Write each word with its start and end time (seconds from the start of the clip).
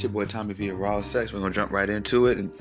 It's 0.00 0.04
your 0.04 0.12
boy 0.12 0.24
Tommy 0.24 0.54
V. 0.54 0.70
Raw 0.70 1.02
Sex. 1.02 1.30
We're 1.30 1.40
gonna 1.40 1.52
jump 1.52 1.72
right 1.72 1.90
into 1.90 2.24
it, 2.24 2.38
and 2.38 2.56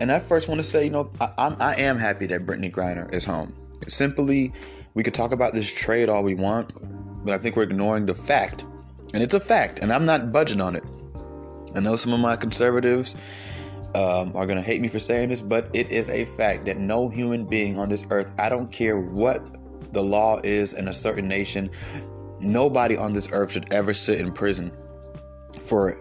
and 0.00 0.10
I 0.10 0.18
first 0.18 0.48
want 0.48 0.58
to 0.58 0.64
say, 0.64 0.86
you 0.86 0.90
know, 0.90 1.08
I, 1.20 1.30
I'm 1.38 1.56
I 1.60 1.76
am 1.76 1.96
happy 1.96 2.26
that 2.26 2.40
Brittney 2.40 2.68
Griner 2.68 3.14
is 3.14 3.24
home. 3.24 3.54
Simply, 3.86 4.52
we 4.94 5.04
could 5.04 5.14
talk 5.14 5.30
about 5.30 5.52
this 5.52 5.72
trade 5.72 6.08
all 6.08 6.24
we 6.24 6.34
want, 6.34 6.72
but 7.24 7.32
I 7.32 7.38
think 7.38 7.54
we're 7.54 7.62
ignoring 7.62 8.06
the 8.06 8.14
fact, 8.16 8.64
and 9.14 9.22
it's 9.22 9.34
a 9.34 9.38
fact, 9.38 9.78
and 9.78 9.92
I'm 9.92 10.04
not 10.04 10.32
budging 10.32 10.60
on 10.60 10.74
it. 10.74 10.82
I 11.76 11.78
know 11.78 11.94
some 11.94 12.12
of 12.12 12.18
my 12.18 12.34
conservatives 12.34 13.14
um, 13.94 14.34
are 14.34 14.44
gonna 14.44 14.60
hate 14.60 14.80
me 14.80 14.88
for 14.88 14.98
saying 14.98 15.28
this, 15.28 15.42
but 15.42 15.70
it 15.72 15.92
is 15.92 16.08
a 16.08 16.24
fact 16.24 16.64
that 16.64 16.78
no 16.78 17.08
human 17.08 17.44
being 17.44 17.78
on 17.78 17.88
this 17.88 18.04
earth, 18.10 18.32
I 18.36 18.48
don't 18.48 18.72
care 18.72 18.98
what 18.98 19.48
the 19.92 20.02
law 20.02 20.40
is 20.42 20.72
in 20.72 20.88
a 20.88 20.92
certain 20.92 21.28
nation, 21.28 21.70
nobody 22.40 22.96
on 22.96 23.12
this 23.12 23.28
earth 23.30 23.52
should 23.52 23.72
ever 23.72 23.94
sit 23.94 24.18
in 24.18 24.32
prison 24.32 24.72
for 25.60 25.96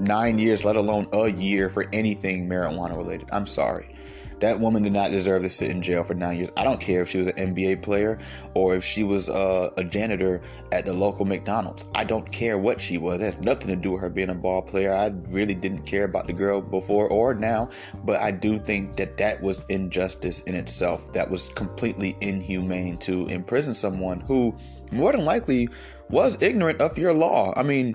nine 0.00 0.38
years, 0.38 0.64
let 0.64 0.76
alone 0.76 1.06
a 1.12 1.30
year 1.30 1.68
for 1.68 1.84
anything 1.92 2.48
marijuana 2.48 2.96
related. 2.96 3.28
I'm 3.32 3.46
sorry. 3.46 3.94
That 4.40 4.58
woman 4.58 4.82
did 4.82 4.94
not 4.94 5.10
deserve 5.10 5.42
to 5.42 5.50
sit 5.50 5.70
in 5.70 5.82
jail 5.82 6.02
for 6.02 6.14
nine 6.14 6.38
years. 6.38 6.50
I 6.56 6.64
don't 6.64 6.80
care 6.80 7.02
if 7.02 7.10
she 7.10 7.18
was 7.18 7.26
an 7.28 7.54
NBA 7.54 7.82
player 7.82 8.18
or 8.54 8.74
if 8.74 8.82
she 8.82 9.04
was 9.04 9.28
uh, 9.28 9.68
a 9.76 9.84
janitor 9.84 10.40
at 10.72 10.86
the 10.86 10.94
local 10.94 11.26
McDonald's. 11.26 11.84
I 11.94 12.04
don't 12.04 12.30
care 12.32 12.56
what 12.56 12.80
she 12.80 12.96
was. 12.96 13.20
It 13.20 13.24
has 13.24 13.38
nothing 13.38 13.68
to 13.68 13.76
do 13.76 13.92
with 13.92 14.00
her 14.00 14.08
being 14.08 14.30
a 14.30 14.34
ball 14.34 14.62
player. 14.62 14.94
I 14.94 15.12
really 15.28 15.54
didn't 15.54 15.84
care 15.84 16.04
about 16.04 16.26
the 16.26 16.32
girl 16.32 16.62
before 16.62 17.08
or 17.08 17.34
now, 17.34 17.68
but 18.04 18.18
I 18.18 18.30
do 18.30 18.56
think 18.56 18.96
that 18.96 19.18
that 19.18 19.42
was 19.42 19.62
injustice 19.68 20.40
in 20.42 20.54
itself. 20.54 21.12
That 21.12 21.30
was 21.30 21.50
completely 21.50 22.16
inhumane 22.22 22.96
to 22.98 23.26
imprison 23.26 23.74
someone 23.74 24.20
who 24.20 24.56
more 24.90 25.12
than 25.12 25.24
likely 25.26 25.68
was 26.08 26.40
ignorant 26.40 26.80
of 26.80 26.96
your 26.96 27.12
law. 27.12 27.52
I 27.56 27.62
mean, 27.62 27.94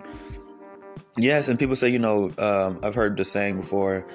yes, 1.17 1.47
and 1.47 1.57
people 1.57 1.75
say, 1.75 1.89
you 1.89 1.99
know, 1.99 2.31
um, 2.37 2.79
I've 2.83 2.95
heard 2.95 3.17
the 3.17 3.25
saying 3.25 3.57
before. 3.57 4.05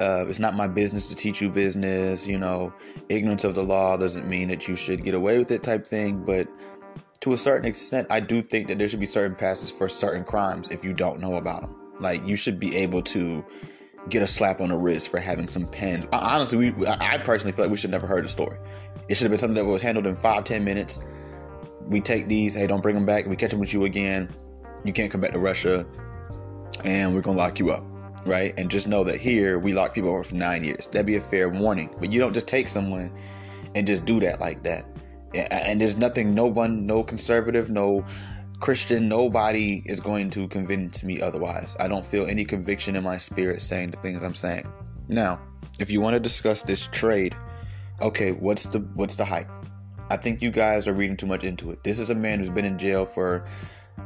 Uh, 0.00 0.24
it's 0.28 0.38
not 0.38 0.54
my 0.54 0.68
business 0.68 1.08
to 1.08 1.16
teach 1.16 1.40
you 1.42 1.50
business. 1.50 2.26
You 2.26 2.38
know, 2.38 2.72
ignorance 3.08 3.44
of 3.44 3.54
the 3.54 3.64
law 3.64 3.96
doesn't 3.96 4.28
mean 4.28 4.48
that 4.48 4.68
you 4.68 4.76
should 4.76 5.02
get 5.02 5.14
away 5.14 5.38
with 5.38 5.50
it, 5.50 5.62
type 5.62 5.86
thing. 5.86 6.24
But 6.24 6.48
to 7.20 7.32
a 7.32 7.36
certain 7.36 7.66
extent, 7.66 8.06
I 8.10 8.20
do 8.20 8.40
think 8.40 8.68
that 8.68 8.78
there 8.78 8.88
should 8.88 9.00
be 9.00 9.06
certain 9.06 9.36
passes 9.36 9.72
for 9.72 9.88
certain 9.88 10.24
crimes 10.24 10.68
if 10.70 10.84
you 10.84 10.92
don't 10.92 11.20
know 11.20 11.34
about 11.34 11.62
them. 11.62 11.74
Like 11.98 12.24
you 12.24 12.36
should 12.36 12.60
be 12.60 12.76
able 12.76 13.02
to 13.02 13.44
get 14.08 14.22
a 14.22 14.26
slap 14.26 14.60
on 14.60 14.68
the 14.68 14.76
wrist 14.76 15.10
for 15.10 15.18
having 15.18 15.48
some 15.48 15.66
pens. 15.66 16.06
Honestly, 16.12 16.72
we, 16.72 16.86
I 16.86 17.18
personally 17.18 17.52
feel 17.52 17.64
like 17.64 17.72
we 17.72 17.76
should 17.76 17.90
never 17.90 18.06
heard 18.06 18.24
the 18.24 18.28
story. 18.28 18.58
It 19.08 19.16
should 19.16 19.24
have 19.24 19.32
been 19.32 19.38
something 19.38 19.56
that 19.56 19.64
was 19.64 19.82
handled 19.82 20.06
in 20.06 20.14
five, 20.14 20.44
ten 20.44 20.64
minutes. 20.64 21.00
We 21.86 22.00
take 22.00 22.28
these. 22.28 22.54
Hey, 22.54 22.66
don't 22.66 22.82
bring 22.82 22.94
them 22.94 23.06
back. 23.06 23.26
We 23.26 23.34
catch 23.34 23.50
them 23.50 23.60
with 23.60 23.72
you 23.72 23.84
again. 23.84 24.32
You 24.84 24.92
can't 24.92 25.10
come 25.10 25.20
back 25.20 25.32
to 25.32 25.38
Russia, 25.38 25.84
and 26.84 27.14
we're 27.14 27.22
gonna 27.22 27.38
lock 27.38 27.58
you 27.58 27.70
up 27.70 27.84
right? 28.28 28.54
And 28.58 28.70
just 28.70 28.88
know 28.88 29.04
that 29.04 29.20
here 29.20 29.58
we 29.58 29.72
lock 29.72 29.94
people 29.94 30.10
over 30.10 30.24
for 30.24 30.34
nine 30.34 30.64
years. 30.64 30.86
That'd 30.88 31.06
be 31.06 31.16
a 31.16 31.20
fair 31.20 31.48
warning. 31.48 31.94
But 31.98 32.12
you 32.12 32.20
don't 32.20 32.34
just 32.34 32.46
take 32.46 32.68
someone 32.68 33.10
and 33.74 33.86
just 33.86 34.04
do 34.04 34.20
that 34.20 34.40
like 34.40 34.62
that. 34.64 34.84
And 35.50 35.80
there's 35.80 35.96
nothing, 35.96 36.34
no 36.34 36.46
one, 36.46 36.86
no 36.86 37.02
conservative, 37.02 37.70
no 37.70 38.04
Christian, 38.60 39.08
nobody 39.08 39.82
is 39.86 40.00
going 40.00 40.30
to 40.30 40.48
convince 40.48 41.04
me 41.04 41.20
otherwise. 41.20 41.76
I 41.78 41.88
don't 41.88 42.04
feel 42.04 42.26
any 42.26 42.44
conviction 42.44 42.96
in 42.96 43.04
my 43.04 43.18
spirit 43.18 43.62
saying 43.62 43.90
the 43.90 43.98
things 43.98 44.22
I'm 44.22 44.34
saying. 44.34 44.70
Now, 45.08 45.40
if 45.78 45.90
you 45.90 46.00
want 46.00 46.14
to 46.14 46.20
discuss 46.20 46.62
this 46.62 46.88
trade, 46.88 47.36
okay, 48.02 48.32
what's 48.32 48.64
the 48.64 48.80
what's 48.94 49.16
the 49.16 49.24
hype? 49.24 49.48
I 50.10 50.16
think 50.16 50.40
you 50.40 50.50
guys 50.50 50.88
are 50.88 50.94
reading 50.94 51.16
too 51.16 51.26
much 51.26 51.44
into 51.44 51.70
it. 51.70 51.84
This 51.84 51.98
is 51.98 52.10
a 52.10 52.14
man 52.14 52.38
who's 52.38 52.50
been 52.50 52.64
in 52.64 52.78
jail 52.78 53.04
for 53.04 53.44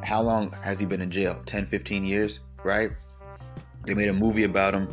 how 0.03 0.21
long 0.21 0.53
has 0.65 0.81
he 0.81 0.87
been 0.87 1.01
in 1.01 1.11
jail? 1.11 1.41
10, 1.47 1.65
15 1.65 2.05
years, 2.05 2.41
right? 2.65 2.91
They 3.87 3.95
made 3.95 4.09
a 4.09 4.13
movie 4.13 4.45
about 4.45 4.75
him. 4.75 4.89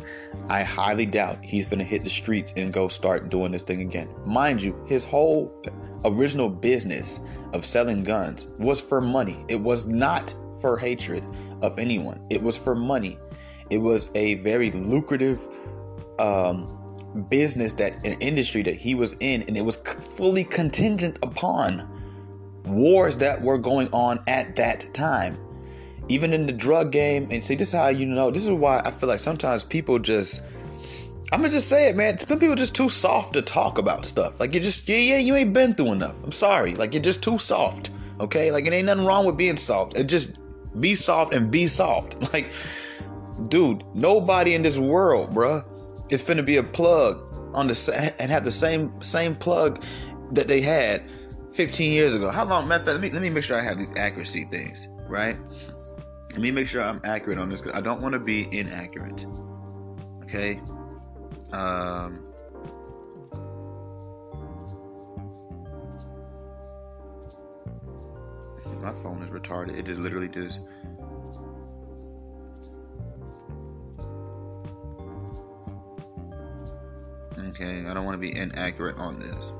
I 0.48 0.62
highly 0.62 1.06
doubt 1.06 1.44
he's 1.44 1.66
going 1.66 1.78
to 1.78 1.84
hit 1.84 2.02
the 2.02 2.10
streets 2.10 2.52
and 2.56 2.72
go 2.72 2.88
start 2.88 3.28
doing 3.28 3.52
this 3.52 3.62
thing 3.62 3.82
again. 3.82 4.08
Mind 4.26 4.60
you, 4.60 4.84
his 4.88 5.04
whole 5.04 5.54
original 6.04 6.48
business 6.48 7.20
of 7.54 7.64
selling 7.64 8.02
guns 8.02 8.48
was 8.58 8.80
for 8.80 9.00
money. 9.00 9.44
It 9.48 9.60
was 9.60 9.86
not 9.86 10.34
for 10.60 10.76
hatred 10.76 11.24
of 11.62 11.78
anyone. 11.78 12.20
It 12.30 12.42
was 12.42 12.58
for 12.58 12.74
money. 12.74 13.18
It 13.70 13.78
was 13.78 14.10
a 14.16 14.34
very 14.36 14.72
lucrative 14.72 15.46
um, 16.18 16.76
business 17.28 17.72
that 17.74 17.94
an 18.04 18.14
industry 18.20 18.62
that 18.62 18.74
he 18.74 18.96
was 18.96 19.16
in, 19.20 19.42
and 19.42 19.56
it 19.56 19.64
was 19.64 19.76
fully 19.76 20.42
contingent 20.42 21.18
upon 21.22 21.88
wars 22.64 23.16
that 23.18 23.40
were 23.40 23.58
going 23.58 23.88
on 23.92 24.18
at 24.26 24.56
that 24.56 24.92
time 24.94 25.38
even 26.10 26.32
in 26.32 26.44
the 26.44 26.52
drug 26.52 26.90
game. 26.90 27.28
And 27.30 27.42
see, 27.42 27.54
this 27.54 27.68
is 27.68 27.74
how 27.74 27.88
you 27.88 28.04
know. 28.04 28.30
This 28.30 28.44
is 28.44 28.50
why 28.50 28.82
I 28.84 28.90
feel 28.90 29.08
like 29.08 29.20
sometimes 29.20 29.64
people 29.64 29.98
just. 29.98 30.42
I'm 31.32 31.40
gonna 31.40 31.52
just 31.52 31.68
say 31.68 31.88
it, 31.88 31.96
man. 31.96 32.18
Some 32.18 32.40
people 32.40 32.56
just 32.56 32.74
too 32.74 32.88
soft 32.88 33.34
to 33.34 33.42
talk 33.42 33.78
about 33.78 34.04
stuff. 34.04 34.40
Like 34.40 34.52
you 34.52 34.60
just, 34.60 34.88
yeah, 34.88 34.96
yeah, 34.96 35.18
you 35.18 35.36
ain't 35.36 35.54
been 35.54 35.72
through 35.72 35.92
enough. 35.92 36.22
I'm 36.24 36.32
sorry. 36.32 36.74
Like 36.74 36.92
you're 36.92 37.02
just 37.02 37.22
too 37.22 37.38
soft. 37.38 37.90
Okay, 38.18 38.50
like 38.50 38.66
it 38.66 38.72
ain't 38.72 38.86
nothing 38.86 39.06
wrong 39.06 39.24
with 39.24 39.36
being 39.36 39.56
soft. 39.56 39.96
It 39.96 40.08
just 40.08 40.40
be 40.80 40.96
soft 40.96 41.32
and 41.32 41.50
be 41.50 41.66
soft. 41.66 42.16
Like, 42.32 42.52
dude, 43.48 43.82
nobody 43.94 44.54
in 44.54 44.62
this 44.62 44.78
world, 44.78 45.32
bruh, 45.32 45.64
is 46.10 46.22
finna 46.22 46.44
be 46.44 46.56
a 46.56 46.62
plug 46.62 47.18
on 47.54 47.68
the 47.68 48.14
and 48.18 48.30
have 48.30 48.44
the 48.44 48.52
same 48.52 49.00
same 49.00 49.36
plug 49.36 49.82
that 50.32 50.48
they 50.48 50.60
had 50.60 51.02
15 51.52 51.92
years 51.92 52.14
ago. 52.14 52.30
How 52.30 52.44
long? 52.44 52.66
Matter 52.66 52.90
let 52.90 53.00
me 53.00 53.10
let 53.12 53.22
me 53.22 53.30
make 53.30 53.44
sure 53.44 53.56
I 53.56 53.62
have 53.62 53.78
these 53.78 53.96
accuracy 53.96 54.44
things 54.44 54.88
right. 55.10 55.36
Let 56.32 56.40
me 56.40 56.50
make 56.50 56.68
sure 56.68 56.82
I'm 56.82 57.00
accurate 57.04 57.38
on 57.38 57.50
this 57.50 57.60
because 57.60 57.76
I 57.76 57.82
don't 57.82 58.00
want 58.00 58.14
to 58.14 58.20
be 58.20 58.46
inaccurate. 58.56 59.24
Okay. 60.22 60.60
Um, 61.52 62.22
my 68.80 68.92
phone 68.92 69.22
is 69.22 69.30
retarded. 69.30 69.76
It 69.76 69.86
just 69.86 70.00
literally 70.00 70.28
does. 70.28 70.58
Okay, 77.48 77.84
I 77.86 77.92
don't 77.92 78.04
want 78.04 78.14
to 78.14 78.18
be 78.18 78.34
inaccurate 78.34 78.96
on 78.96 79.18
this. 79.18 79.52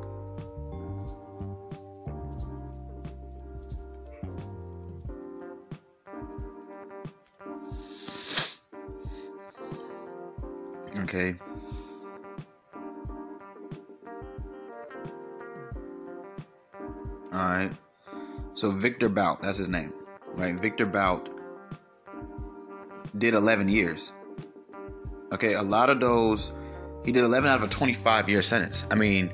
Okay. 11.12 11.34
Alright. 17.34 17.72
So 18.54 18.70
Victor 18.70 19.08
Bout, 19.08 19.42
that's 19.42 19.58
his 19.58 19.68
name. 19.68 19.92
Right? 20.34 20.54
Victor 20.54 20.86
Bout 20.86 21.28
did 23.18 23.34
11 23.34 23.68
years. 23.68 24.12
Okay, 25.32 25.54
a 25.54 25.62
lot 25.62 25.90
of 25.90 25.98
those, 25.98 26.54
he 27.04 27.10
did 27.10 27.24
11 27.24 27.50
out 27.50 27.60
of 27.60 27.68
a 27.68 27.72
25 27.72 28.28
year 28.28 28.40
sentence. 28.40 28.86
I 28.92 28.94
mean, 28.94 29.32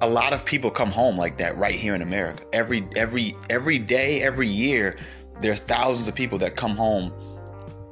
a 0.00 0.10
lot 0.10 0.32
of 0.32 0.44
people 0.44 0.72
come 0.72 0.90
home 0.90 1.16
like 1.16 1.38
that 1.38 1.56
right 1.56 1.76
here 1.76 1.94
in 1.94 2.02
America. 2.02 2.44
Every 2.52 2.86
every 2.96 3.32
every 3.48 3.78
day, 3.78 4.22
every 4.22 4.48
year, 4.48 4.96
there's 5.40 5.60
thousands 5.60 6.08
of 6.08 6.16
people 6.16 6.38
that 6.38 6.56
come 6.56 6.76
home 6.76 7.12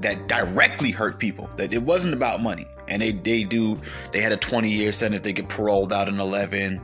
that 0.01 0.29
directly 0.29 0.91
hurt 0.91 1.19
people. 1.19 1.51
That 1.57 1.73
it 1.73 1.83
wasn't 1.83 2.15
about 2.15 2.41
money. 2.43 2.67
And 2.89 3.01
they 3.01 3.13
they 3.13 3.45
do 3.45 3.81
they 4.13 4.21
had 4.21 4.33
a 4.33 4.37
20 4.37 4.69
year 4.69 4.93
sentence 4.93 5.23
they 5.23 5.33
get 5.33 5.49
paroled 5.49 5.93
out 5.93 6.07
in 6.07 6.21
11 6.21 6.83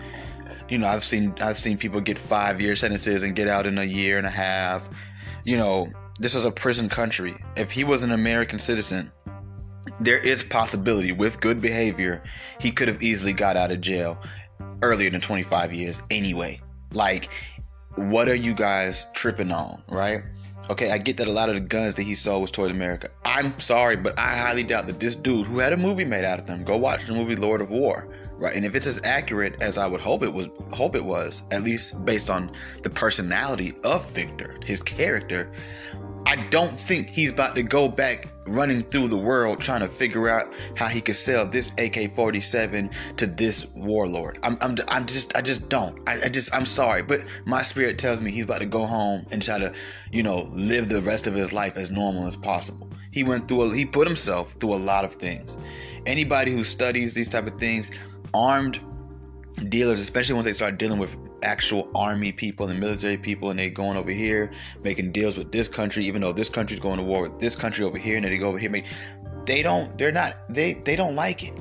you 0.71 0.78
know 0.78 0.87
i've 0.87 1.04
seen 1.04 1.34
i've 1.43 1.59
seen 1.59 1.76
people 1.76 2.00
get 2.00 2.16
five 2.16 2.59
year 2.59 2.75
sentences 2.75 3.22
and 3.22 3.36
get 3.36 3.48
out 3.48 3.66
in 3.66 3.77
a 3.77 3.84
year 3.84 4.16
and 4.16 4.27
a 4.27 4.30
half. 4.30 4.89
You 5.45 5.57
know 5.59 5.89
this 6.18 6.34
is 6.34 6.45
a 6.45 6.51
prison 6.51 6.89
country. 6.89 7.34
If 7.57 7.71
he 7.71 7.84
was 7.84 8.03
an 8.03 8.12
american 8.12 8.59
citizen 8.59 9.13
there 10.01 10.18
is 10.18 10.42
possibility 10.42 11.13
with 11.13 11.41
good 11.41 11.60
behavior 11.60 12.22
he 12.59 12.71
could 12.71 12.89
have 12.89 13.03
easily 13.03 13.34
got 13.34 13.56
out 13.56 13.71
of 13.71 13.80
jail 13.83 14.18
earlier 14.83 15.10
than 15.10 15.21
25 15.21 15.74
years 15.74 16.03
anyway. 16.10 16.59
Like 16.95 17.28
what 17.97 18.28
are 18.28 18.34
you 18.34 18.54
guys 18.54 19.06
tripping 19.13 19.53
on 19.53 19.83
right 19.89 20.22
Okay, 20.71 20.93
I 20.93 20.99
get 20.99 21.17
that 21.17 21.27
a 21.27 21.33
lot 21.33 21.49
of 21.49 21.57
the 21.57 21.61
guns 21.61 21.97
that 21.97 22.05
he 22.05 22.15
sold 22.15 22.43
was 22.43 22.53
towards 22.53 22.71
America. 22.71 23.09
I'm 23.25 23.59
sorry, 23.59 23.97
but 23.97 24.17
I 24.17 24.37
highly 24.37 24.63
doubt 24.63 24.87
that 24.87 25.01
this 25.01 25.17
dude 25.17 25.49
who 25.49 25.59
had 25.59 25.72
a 25.72 25.77
movie 25.77 26.05
made 26.05 26.25
out 26.25 26.39
of 26.39 26.47
them, 26.47 26.63
go 26.63 26.77
watch 26.77 27.07
the 27.07 27.13
movie 27.13 27.34
Lord 27.34 27.61
of 27.61 27.71
War, 27.71 28.07
right? 28.37 28.55
And 28.55 28.65
if 28.65 28.77
it's 28.77 28.87
as 28.87 29.01
accurate 29.03 29.61
as 29.61 29.77
I 29.77 29.89
would 29.89 30.01
hope 30.01 30.22
it 30.22 30.33
was, 30.33 30.49
hope 30.72 30.95
it 30.95 31.05
was, 31.05 31.43
at 31.51 31.65
least 31.65 32.05
based 32.05 32.31
on 32.31 32.53
the 32.83 32.91
personality 32.91 33.75
of 33.83 34.09
Victor, 34.15 34.59
his 34.65 34.81
character, 34.81 35.51
I 36.30 36.36
don't 36.50 36.78
think 36.78 37.09
he's 37.09 37.32
about 37.32 37.56
to 37.56 37.65
go 37.65 37.88
back 37.88 38.28
running 38.47 38.84
through 38.84 39.09
the 39.09 39.16
world 39.16 39.60
trying 39.60 39.80
to 39.80 39.88
figure 39.88 40.28
out 40.28 40.54
how 40.77 40.86
he 40.86 41.00
could 41.00 41.16
sell 41.16 41.44
this 41.44 41.71
AK-47 41.71 43.16
to 43.16 43.27
this 43.27 43.66
warlord. 43.74 44.38
I'm, 44.44 44.56
I'm, 44.60 44.77
I'm 44.86 45.06
just, 45.06 45.36
I 45.36 45.41
just 45.41 45.68
don't. 45.68 45.98
I, 46.09 46.27
I 46.27 46.28
just, 46.28 46.54
I'm 46.54 46.66
sorry, 46.66 47.03
but 47.03 47.24
my 47.47 47.62
spirit 47.62 47.98
tells 47.98 48.21
me 48.21 48.30
he's 48.30 48.44
about 48.44 48.60
to 48.60 48.66
go 48.66 48.86
home 48.86 49.27
and 49.32 49.42
try 49.42 49.59
to, 49.59 49.74
you 50.12 50.22
know, 50.22 50.48
live 50.53 50.88
the 50.88 51.03
rest 51.03 51.27
of 51.27 51.34
his 51.34 51.53
life 51.53 51.77
as 51.77 51.91
normal 51.91 52.28
as 52.28 52.36
possible. 52.36 52.88
He 53.10 53.24
went 53.24 53.48
through 53.48 53.62
a, 53.62 53.74
he 53.74 53.84
put 53.84 54.06
himself 54.06 54.53
through 54.60 54.74
a 54.74 54.77
lot 54.77 55.04
of 55.04 55.15
things. 55.15 55.56
Anybody 56.06 56.53
who 56.53 56.62
studies 56.62 57.12
these 57.12 57.28
type 57.28 57.48
of 57.48 57.59
things, 57.59 57.91
armed 58.34 58.78
dealers, 59.69 60.01
especially 60.01 60.35
once 60.35 60.47
they 60.47 60.53
start 60.53 60.79
dealing 60.79 60.99
with 60.99 61.15
actual 61.43 61.91
army 61.95 62.33
people 62.33 62.69
and 62.69 62.79
military 62.79 63.17
people 63.17 63.51
and 63.51 63.59
they're 63.59 63.71
going 63.71 63.97
over 63.97 64.11
here 64.11 64.51
making 64.83 65.13
deals 65.13 65.37
with 65.37 65.53
this 65.53 65.69
country, 65.69 66.05
even 66.05 66.21
though 66.21 66.33
this 66.33 66.49
country's 66.49 66.81
going 66.81 66.99
to 66.99 67.03
war 67.03 67.23
with 67.23 67.39
this 67.39 67.57
country 67.57 67.85
over 67.85 67.99
here, 67.99 68.17
and 68.17 68.25
then 68.25 68.33
they 68.33 68.39
go 68.39 68.49
over 68.49 68.59
here 68.59 68.71
make 68.71 68.87
they 69.47 69.63
don't 69.63 69.97
they're 69.99 70.13
not 70.13 70.37
they 70.49 70.75
they 70.75 70.97
don't 70.97 71.15
like 71.15 71.43
it. 71.43 71.55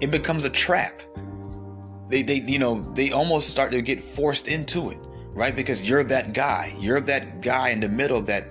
It 0.00 0.10
becomes 0.10 0.44
a 0.44 0.50
trap. 0.50 1.02
They 2.08 2.22
they 2.22 2.42
you 2.46 2.58
know, 2.58 2.80
they 2.94 3.12
almost 3.12 3.48
start 3.48 3.72
to 3.72 3.82
get 3.82 4.00
forced 4.00 4.48
into 4.48 4.90
it, 4.90 4.98
right? 5.32 5.54
Because 5.54 5.88
you're 5.88 6.04
that 6.04 6.34
guy. 6.34 6.74
You're 6.78 7.00
that 7.00 7.40
guy 7.42 7.70
in 7.70 7.80
the 7.80 7.88
middle 7.88 8.20
that 8.22 8.44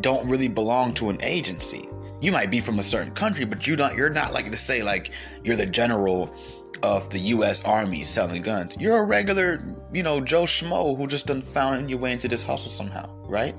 don't 0.00 0.28
really 0.28 0.48
belong 0.48 0.94
to 0.94 1.10
an 1.10 1.18
agency. 1.22 1.88
You 2.20 2.32
might 2.32 2.50
be 2.50 2.60
from 2.60 2.78
a 2.78 2.82
certain 2.82 3.12
country, 3.12 3.44
but 3.44 3.66
you 3.66 3.76
don't 3.76 3.96
you're 3.96 4.10
not 4.10 4.32
like 4.32 4.50
to 4.50 4.56
say 4.56 4.82
like 4.82 5.12
you're 5.44 5.56
the 5.56 5.66
general 5.66 6.34
of 6.82 7.08
the 7.10 7.18
U.S. 7.18 7.64
Army 7.64 8.02
selling 8.02 8.42
guns. 8.42 8.76
You're 8.78 8.98
a 8.98 9.04
regular, 9.04 9.60
you 9.92 10.02
know, 10.02 10.20
Joe 10.20 10.44
Schmo 10.44 10.96
who 10.96 11.06
just 11.06 11.26
done 11.26 11.42
found 11.42 11.88
your 11.90 11.98
way 11.98 12.12
into 12.12 12.28
this 12.28 12.42
hustle 12.42 12.70
somehow, 12.70 13.08
right? 13.26 13.56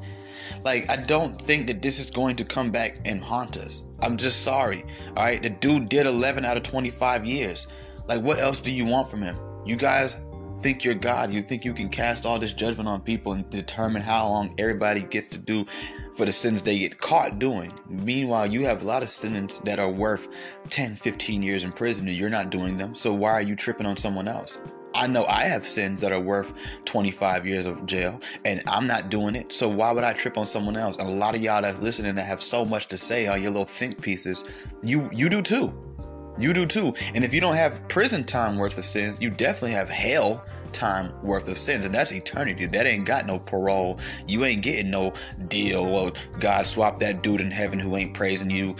Like, 0.64 0.90
I 0.90 0.98
don't 0.98 1.40
think 1.42 1.68
that 1.68 1.82
this 1.82 2.00
is 2.00 2.10
going 2.10 2.36
to 2.38 2.44
come 2.44 2.72
back 2.72 3.00
and 3.06 3.22
haunt 3.22 3.58
us. 3.58 3.82
I'm 4.02 4.18
just 4.18 4.44
sorry. 4.44 4.84
All 5.10 5.24
right, 5.24 5.42
the 5.42 5.50
dude 5.50 5.90
did 5.90 6.06
11 6.06 6.46
out 6.46 6.58
of 6.58 6.64
25 6.64 7.26
years. 7.26 7.68
Like, 8.08 8.22
what 8.22 8.40
else 8.40 8.60
do 8.60 8.72
you 8.72 8.86
want 8.86 9.10
from 9.10 9.22
him? 9.22 9.36
You 9.66 9.76
guys 9.76 10.16
think 10.60 10.84
you're 10.84 10.96
God. 10.96 11.32
You 11.32 11.42
think 11.42 11.64
you 11.66 11.74
can 11.74 11.90
cast 11.90 12.26
all 12.26 12.40
this 12.40 12.54
judgment 12.54 12.90
on 12.90 13.02
people 13.02 13.34
and 13.34 13.50
determine 13.50 14.02
how 14.02 14.28
long 14.28 14.54
everybody 14.58 15.02
gets 15.02 15.28
to 15.30 15.38
do 15.38 15.66
for 16.14 16.26
the 16.26 16.34
sins 16.34 16.62
they 16.62 16.80
get 16.80 16.98
caught 16.98 17.40
doing. 17.40 17.72
Meanwhile, 17.90 18.48
you 18.48 18.66
have 18.66 18.82
a 18.82 18.86
lot 18.86 19.04
of 19.04 19.10
sins 19.10 19.60
that 19.60 19.80
are 19.80 19.90
worth 19.90 20.28
10, 20.70 20.94
15 20.94 21.44
years 21.44 21.64
in 21.64 21.72
prison 21.72 22.08
and 22.08 22.18
you're 22.18 22.30
not 22.30 22.50
doing 22.50 22.78
them. 22.78 22.96
So 22.96 23.14
why 23.14 23.32
are 23.32 23.42
you 23.42 23.56
tripping 23.56 23.86
on 23.86 23.98
someone 23.98 24.28
else? 24.28 24.58
I 24.96 25.06
know 25.06 25.26
I 25.26 25.44
have 25.44 25.68
sins 25.68 26.02
that 26.02 26.12
are 26.12 26.20
worth 26.20 26.54
25 26.86 27.46
years 27.46 27.68
of 27.68 27.86
jail 27.86 28.20
and 28.46 28.64
I'm 28.66 28.88
not 28.88 29.10
doing 29.10 29.36
it. 29.36 29.54
So 29.54 29.70
why 29.70 29.92
would 29.92 30.04
I 30.04 30.14
trip 30.14 30.40
on 30.40 30.48
someone 30.48 30.76
else? 30.76 30.98
And 30.98 31.08
a 31.08 31.12
lot 31.12 31.36
of 31.36 31.42
y'all 31.42 31.62
that's 31.62 31.80
listening 31.82 32.16
that 32.16 32.26
have 32.26 32.42
so 32.42 32.66
much 32.66 32.88
to 32.88 32.98
say 32.98 33.28
on 33.28 33.42
your 33.42 33.52
little 33.52 33.66
think 33.66 34.02
pieces, 34.02 34.44
you 34.82 35.10
you 35.14 35.30
do 35.30 35.44
too. 35.44 35.87
You 36.40 36.54
do 36.54 36.66
too. 36.66 36.94
And 37.16 37.24
if 37.24 37.34
you 37.34 37.42
don't 37.42 37.56
have 37.56 37.88
prison 37.88 38.24
time 38.24 38.58
worth 38.58 38.78
of 38.78 38.86
sins, 38.86 39.20
you 39.20 39.30
definitely 39.30 39.72
have 39.72 39.90
hell 39.90 40.46
time 40.72 41.12
worth 41.24 41.48
of 41.48 41.58
sins, 41.58 41.86
and 41.86 41.94
that's 41.94 42.12
eternity. 42.12 42.66
That 42.66 42.86
ain't 42.86 43.06
got 43.06 43.26
no 43.26 43.40
parole. 43.40 44.00
You 44.28 44.46
ain't 44.46 44.62
getting 44.62 44.92
no 44.92 45.14
deal. 45.48 45.86
Well, 45.90 46.12
God 46.40 46.66
swap 46.68 47.00
that 47.00 47.24
dude 47.24 47.42
in 47.42 47.52
heaven 47.52 47.80
who 47.80 47.96
ain't 47.96 48.14
praising 48.14 48.50
you 48.50 48.76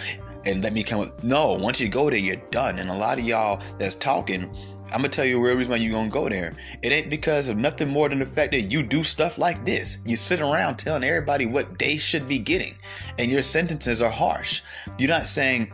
and 0.46 0.64
let 0.64 0.74
me 0.74 0.84
come 0.84 1.00
with. 1.00 1.24
No, 1.24 1.54
once 1.54 1.82
you 1.82 1.90
go 1.90 2.10
there, 2.10 2.20
you're 2.20 2.38
done. 2.52 2.78
And 2.78 2.90
a 2.90 2.94
lot 2.94 3.18
of 3.20 3.26
y'all 3.26 3.62
that's 3.78 3.96
talking, 3.96 4.44
I'm 4.92 5.02
gonna 5.02 5.10
tell 5.10 5.26
you 5.26 5.38
a 5.40 5.44
real 5.44 5.58
reason 5.58 5.72
why 5.72 5.78
you're 5.78 5.92
gonna 5.92 6.10
go 6.10 6.30
there. 6.30 6.54
It 6.82 6.92
ain't 6.92 7.10
because 7.10 7.50
of 7.50 7.58
nothing 7.58 7.90
more 7.90 8.08
than 8.08 8.20
the 8.20 8.26
fact 8.26 8.52
that 8.52 8.62
you 8.62 8.84
do 8.84 9.04
stuff 9.04 9.38
like 9.38 9.66
this. 9.66 9.98
You 10.06 10.16
sit 10.16 10.40
around 10.40 10.78
telling 10.78 11.04
everybody 11.04 11.46
what 11.46 11.78
they 11.78 11.98
should 11.98 12.28
be 12.28 12.40
getting, 12.40 12.74
and 13.20 13.30
your 13.30 13.44
sentences 13.44 14.02
are 14.02 14.10
harsh. 14.10 14.62
You're 14.98 15.10
not 15.10 15.24
saying, 15.24 15.72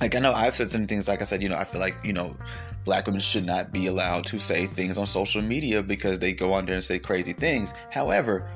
like 0.00 0.14
I 0.14 0.18
know 0.18 0.32
I've 0.32 0.54
said 0.54 0.70
some 0.70 0.86
things. 0.86 1.08
Like 1.08 1.22
I 1.22 1.24
said, 1.24 1.42
you 1.42 1.48
know, 1.48 1.56
I 1.56 1.64
feel 1.64 1.80
like 1.80 1.96
you 2.04 2.12
know 2.12 2.36
black 2.84 3.06
women 3.06 3.20
should 3.20 3.44
not 3.44 3.72
be 3.72 3.86
allowed 3.86 4.24
to 4.26 4.38
say 4.38 4.66
things 4.66 4.96
on 4.96 5.06
social 5.06 5.42
media 5.42 5.82
because 5.82 6.18
they 6.18 6.32
go 6.32 6.52
on 6.52 6.66
there 6.66 6.76
and 6.76 6.84
say 6.84 6.98
crazy 6.98 7.32
things. 7.32 7.72
However, 7.90 8.48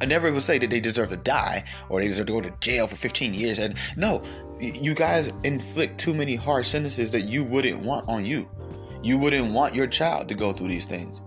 I 0.00 0.04
never 0.04 0.30
would 0.30 0.42
say 0.42 0.58
that 0.58 0.68
they 0.68 0.80
deserve 0.80 1.10
to 1.10 1.16
die 1.16 1.64
or 1.88 2.00
they 2.00 2.08
deserve 2.08 2.26
to 2.26 2.32
go 2.32 2.40
to 2.40 2.54
jail 2.60 2.86
for 2.86 2.96
15 2.96 3.34
years. 3.34 3.58
And 3.58 3.78
no, 3.96 4.22
you 4.60 4.94
guys 4.94 5.28
inflict 5.42 5.98
too 5.98 6.14
many 6.14 6.34
harsh 6.34 6.68
sentences 6.68 7.10
that 7.12 7.22
you 7.22 7.44
wouldn't 7.44 7.80
want 7.80 8.08
on 8.08 8.24
you. 8.24 8.48
You 9.02 9.18
wouldn't 9.18 9.52
want 9.52 9.74
your 9.74 9.86
child 9.86 10.28
to 10.28 10.34
go 10.34 10.52
through 10.52 10.68
these 10.68 10.86
things. 10.86 11.22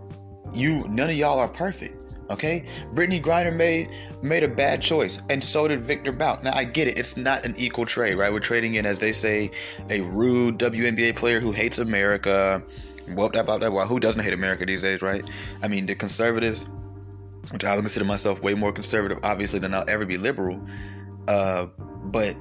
You, 0.54 0.88
none 0.90 1.10
of 1.10 1.16
y'all 1.16 1.40
are 1.40 1.48
perfect. 1.48 2.06
Okay, 2.30 2.64
Brittney 2.94 3.22
Griner 3.22 3.56
made 3.56 3.90
made 4.22 4.44
a 4.44 4.48
bad 4.48 4.82
choice, 4.82 5.20
and 5.30 5.44
so 5.44 5.68
did 5.68 5.82
Victor 5.82 6.12
Bout. 6.12 6.44
Now 6.44 6.54
I 6.54 6.64
get 6.64 6.88
it; 6.88 7.00
it's 7.00 7.18
not 7.18 7.44
an 7.44 7.56
equal 7.58 7.86
trade, 7.86 8.16
right? 8.16 8.32
We're 8.32 8.40
trading 8.40 8.76
in, 8.76 8.86
as 8.86 9.00
they 9.00 9.12
say, 9.12 9.50
a 9.90 10.02
rude 10.02 10.60
WNBA 10.60 11.16
player 11.16 11.40
who 11.40 11.52
hates 11.52 11.80
America. 11.80 12.62
Well, 13.16 13.32
about 13.36 13.62
that, 13.62 13.74
well, 13.74 13.88
who 13.88 14.00
doesn't 14.00 14.22
hate 14.22 14.34
America 14.34 14.66
these 14.66 14.84
days, 14.84 15.02
right? 15.02 15.28
I 15.64 15.68
mean, 15.68 15.88
the 15.88 15.96
conservatives, 15.96 16.68
which 17.52 17.66
I 17.66 17.74
would 17.76 17.82
consider 17.82 18.06
myself 18.06 18.44
way 18.44 18.54
more 18.54 18.72
conservative, 18.72 19.18
obviously, 19.24 19.58
than 19.58 19.74
I'll 19.74 19.90
ever 19.90 20.06
be 20.06 20.18
liberal. 20.18 20.62
Uh, 21.28 21.66
but 22.06 22.38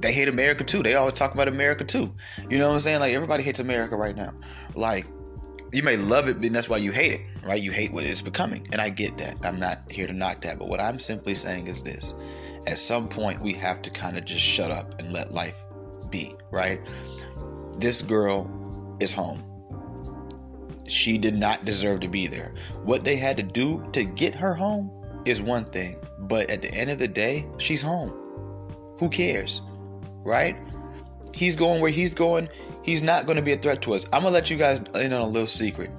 they 0.00 0.12
hate 0.12 0.28
America 0.28 0.64
too. 0.64 0.82
They 0.82 0.94
always 0.94 1.14
talk 1.14 1.34
about 1.34 1.48
America 1.48 1.84
too. 1.84 2.14
You 2.48 2.58
know 2.58 2.68
what 2.68 2.74
I'm 2.74 2.80
saying? 2.80 3.00
Like 3.00 3.12
everybody 3.12 3.42
hates 3.42 3.60
America 3.60 3.96
right 3.96 4.16
now. 4.16 4.32
Like 4.74 5.06
you 5.72 5.82
may 5.82 5.96
love 5.96 6.28
it, 6.28 6.36
and 6.36 6.54
that's 6.54 6.68
why 6.68 6.78
you 6.78 6.92
hate 6.92 7.12
it, 7.12 7.20
right? 7.44 7.60
You 7.60 7.72
hate 7.72 7.92
what 7.92 8.04
it's 8.04 8.20
becoming. 8.20 8.66
And 8.72 8.80
I 8.80 8.88
get 8.88 9.18
that. 9.18 9.36
I'm 9.44 9.58
not 9.58 9.78
here 9.90 10.06
to 10.06 10.12
knock 10.12 10.42
that. 10.42 10.58
But 10.58 10.68
what 10.68 10.80
I'm 10.80 10.98
simply 10.98 11.34
saying 11.34 11.66
is 11.66 11.82
this 11.82 12.14
at 12.66 12.78
some 12.78 13.08
point, 13.08 13.40
we 13.40 13.54
have 13.54 13.80
to 13.82 13.90
kind 13.90 14.18
of 14.18 14.24
just 14.24 14.42
shut 14.42 14.70
up 14.70 14.98
and 14.98 15.12
let 15.12 15.32
life 15.32 15.64
be, 16.10 16.34
right? 16.50 16.80
This 17.78 18.02
girl 18.02 18.96
is 19.00 19.12
home. 19.12 19.44
She 20.86 21.18
did 21.18 21.36
not 21.36 21.64
deserve 21.64 22.00
to 22.00 22.08
be 22.08 22.26
there. 22.26 22.54
What 22.82 23.04
they 23.04 23.16
had 23.16 23.36
to 23.36 23.42
do 23.42 23.86
to 23.92 24.04
get 24.04 24.34
her 24.34 24.54
home 24.54 24.90
is 25.24 25.40
one 25.40 25.64
thing. 25.66 25.96
But 26.20 26.50
at 26.50 26.60
the 26.60 26.72
end 26.72 26.90
of 26.90 26.98
the 26.98 27.08
day, 27.08 27.46
she's 27.58 27.82
home. 27.82 28.10
Who 28.98 29.08
cares? 29.08 29.62
Right? 30.24 30.56
He's 31.34 31.56
going 31.56 31.80
where 31.80 31.90
he's 31.90 32.14
going 32.14 32.48
He's 32.88 33.02
not 33.02 33.26
going 33.26 33.36
to 33.36 33.42
be 33.42 33.52
a 33.52 33.56
threat 33.58 33.82
to 33.82 33.92
us. 33.92 34.06
I'm 34.14 34.22
going 34.22 34.32
to 34.32 34.40
let 34.40 34.48
you 34.48 34.56
guys 34.56 34.80
in 34.94 35.12
on 35.12 35.20
a 35.20 35.26
little 35.26 35.46
secret. 35.46 35.90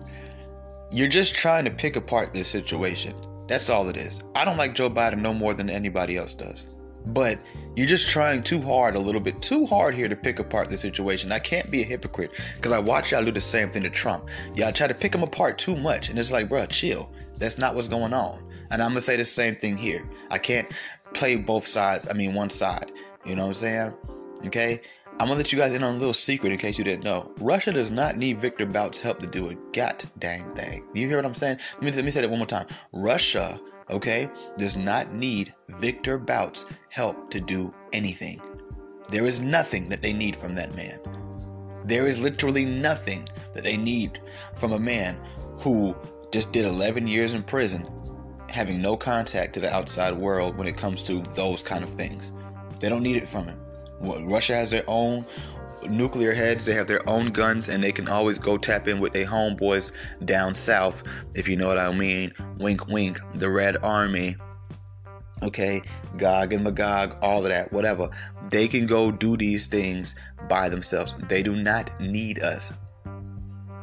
You're 0.91 1.07
just 1.07 1.35
trying 1.35 1.65
to 1.65 1.69
pick 1.69 1.95
apart 1.95 2.33
this 2.33 2.47
situation. 2.47 3.13
That's 3.47 3.69
all 3.69 3.89
it 3.89 3.95
is. 3.95 4.19
I 4.33 4.43
don't 4.43 4.57
like 4.57 4.73
Joe 4.73 4.89
Biden 4.89 5.19
no 5.19 5.31
more 5.31 5.53
than 5.53 5.69
anybody 5.69 6.17
else 6.17 6.33
does. 6.33 6.65
But 7.05 7.37
you're 7.75 7.85
just 7.85 8.09
trying 8.09 8.41
too 8.41 8.59
hard, 8.59 8.95
a 8.95 8.99
little 8.99 9.21
bit 9.21 9.39
too 9.39 9.67
hard 9.67 9.93
here 9.93 10.09
to 10.09 10.15
pick 10.15 10.39
apart 10.39 10.71
the 10.71 10.79
situation. 10.79 11.31
I 11.31 11.37
can't 11.37 11.69
be 11.69 11.83
a 11.83 11.85
hypocrite 11.85 12.31
because 12.55 12.71
I 12.71 12.79
watch 12.79 13.11
y'all 13.11 13.23
do 13.23 13.29
the 13.29 13.39
same 13.39 13.69
thing 13.69 13.83
to 13.83 13.91
Trump. 13.91 14.27
Y'all 14.55 14.71
try 14.71 14.87
to 14.87 14.95
pick 14.95 15.13
him 15.13 15.21
apart 15.21 15.59
too 15.59 15.75
much. 15.75 16.09
And 16.09 16.17
it's 16.17 16.31
like, 16.31 16.49
bro, 16.49 16.65
chill. 16.65 17.11
That's 17.37 17.59
not 17.59 17.75
what's 17.75 17.87
going 17.87 18.13
on. 18.13 18.43
And 18.71 18.81
I'm 18.81 18.89
going 18.89 18.95
to 18.95 19.01
say 19.01 19.15
the 19.15 19.25
same 19.25 19.53
thing 19.55 19.77
here. 19.77 20.09
I 20.31 20.39
can't 20.39 20.67
play 21.13 21.35
both 21.35 21.67
sides. 21.67 22.07
I 22.09 22.13
mean, 22.13 22.33
one 22.33 22.49
side. 22.49 22.91
You 23.25 23.35
know 23.35 23.43
what 23.43 23.49
I'm 23.49 23.53
saying? 23.53 23.93
Okay? 24.47 24.79
I'm 25.19 25.27
gonna 25.27 25.37
let 25.37 25.51
you 25.51 25.57
guys 25.57 25.73
in 25.73 25.83
on 25.83 25.95
a 25.95 25.97
little 25.97 26.13
secret 26.13 26.53
in 26.53 26.57
case 26.57 26.77
you 26.77 26.85
didn't 26.85 27.03
know. 27.03 27.29
Russia 27.39 27.73
does 27.73 27.91
not 27.91 28.15
need 28.15 28.39
Victor 28.39 28.65
Bout's 28.65 29.01
help 29.01 29.19
to 29.19 29.27
do 29.27 29.49
a 29.49 29.55
god 29.73 30.01
dang 30.17 30.49
thing. 30.51 30.87
You 30.93 31.09
hear 31.09 31.17
what 31.17 31.25
I'm 31.25 31.33
saying? 31.33 31.57
Let 31.73 31.83
me, 31.83 31.91
let 31.91 32.05
me 32.05 32.11
say 32.11 32.21
that 32.21 32.29
one 32.29 32.39
more 32.39 32.47
time. 32.47 32.67
Russia, 32.93 33.59
okay, 33.89 34.29
does 34.57 34.77
not 34.77 35.11
need 35.13 35.53
Victor 35.67 36.17
Bout's 36.17 36.67
help 36.87 37.29
to 37.31 37.41
do 37.41 37.73
anything. 37.91 38.41
There 39.09 39.25
is 39.25 39.41
nothing 39.41 39.89
that 39.89 40.01
they 40.01 40.13
need 40.13 40.37
from 40.37 40.55
that 40.55 40.73
man. 40.73 40.99
There 41.83 42.07
is 42.07 42.21
literally 42.21 42.63
nothing 42.63 43.27
that 43.53 43.65
they 43.65 43.75
need 43.75 44.19
from 44.55 44.71
a 44.71 44.79
man 44.79 45.19
who 45.57 45.97
just 46.31 46.53
did 46.53 46.63
11 46.63 47.07
years 47.07 47.33
in 47.33 47.43
prison, 47.43 47.85
having 48.47 48.81
no 48.81 48.95
contact 48.95 49.53
to 49.55 49.59
the 49.59 49.73
outside 49.73 50.13
world 50.13 50.55
when 50.55 50.67
it 50.67 50.77
comes 50.77 51.03
to 51.03 51.21
those 51.35 51.61
kind 51.61 51.83
of 51.83 51.89
things. 51.89 52.31
They 52.79 52.87
don't 52.87 53.03
need 53.03 53.17
it 53.17 53.27
from 53.27 53.43
him. 53.43 53.59
Russia 54.01 54.55
has 54.55 54.71
their 54.71 54.83
own 54.87 55.25
nuclear 55.89 56.33
heads, 56.33 56.65
they 56.65 56.73
have 56.73 56.87
their 56.87 57.07
own 57.07 57.31
guns, 57.31 57.69
and 57.69 57.83
they 57.83 57.91
can 57.91 58.07
always 58.07 58.37
go 58.37 58.57
tap 58.57 58.87
in 58.87 58.99
with 58.99 59.13
their 59.13 59.25
homeboys 59.25 59.91
down 60.25 60.53
south, 60.55 61.03
if 61.35 61.47
you 61.47 61.55
know 61.55 61.67
what 61.67 61.77
I 61.77 61.91
mean. 61.91 62.33
Wink, 62.57 62.87
wink. 62.87 63.19
The 63.33 63.49
Red 63.49 63.77
Army, 63.83 64.35
okay, 65.41 65.81
Gog 66.17 66.53
and 66.53 66.63
Magog, 66.63 67.17
all 67.21 67.39
of 67.39 67.49
that, 67.49 67.71
whatever. 67.71 68.09
They 68.49 68.67
can 68.67 68.85
go 68.87 69.11
do 69.11 69.37
these 69.37 69.67
things 69.67 70.15
by 70.47 70.69
themselves. 70.69 71.15
They 71.27 71.43
do 71.43 71.55
not 71.55 71.91
need 72.01 72.41
us. 72.41 72.73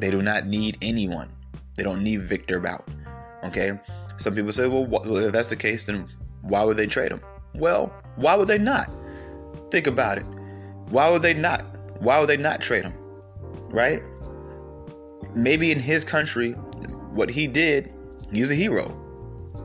They 0.00 0.10
do 0.10 0.20
not 0.22 0.46
need 0.46 0.76
anyone. 0.82 1.32
They 1.76 1.82
don't 1.82 2.02
need 2.02 2.22
Victor 2.22 2.60
Bout. 2.60 2.86
Okay? 3.44 3.78
Some 4.18 4.34
people 4.34 4.52
say, 4.52 4.66
well, 4.66 5.16
if 5.18 5.32
that's 5.32 5.50
the 5.50 5.56
case, 5.56 5.84
then 5.84 6.08
why 6.42 6.64
would 6.64 6.76
they 6.76 6.86
trade 6.86 7.12
him? 7.12 7.20
Well, 7.54 7.92
why 8.16 8.34
would 8.34 8.48
they 8.48 8.58
not? 8.58 8.90
Think 9.70 9.86
about 9.86 10.18
it. 10.18 10.26
Why 10.90 11.10
would 11.10 11.22
they 11.22 11.34
not? 11.34 11.62
Why 12.00 12.20
would 12.20 12.28
they 12.28 12.36
not 12.36 12.60
trade 12.60 12.84
him? 12.84 12.94
Right? 13.70 14.02
Maybe 15.34 15.72
in 15.72 15.80
his 15.80 16.04
country, 16.04 16.52
what 17.12 17.28
he 17.28 17.46
did, 17.46 17.92
he's 18.32 18.50
a 18.50 18.54
hero. 18.54 19.02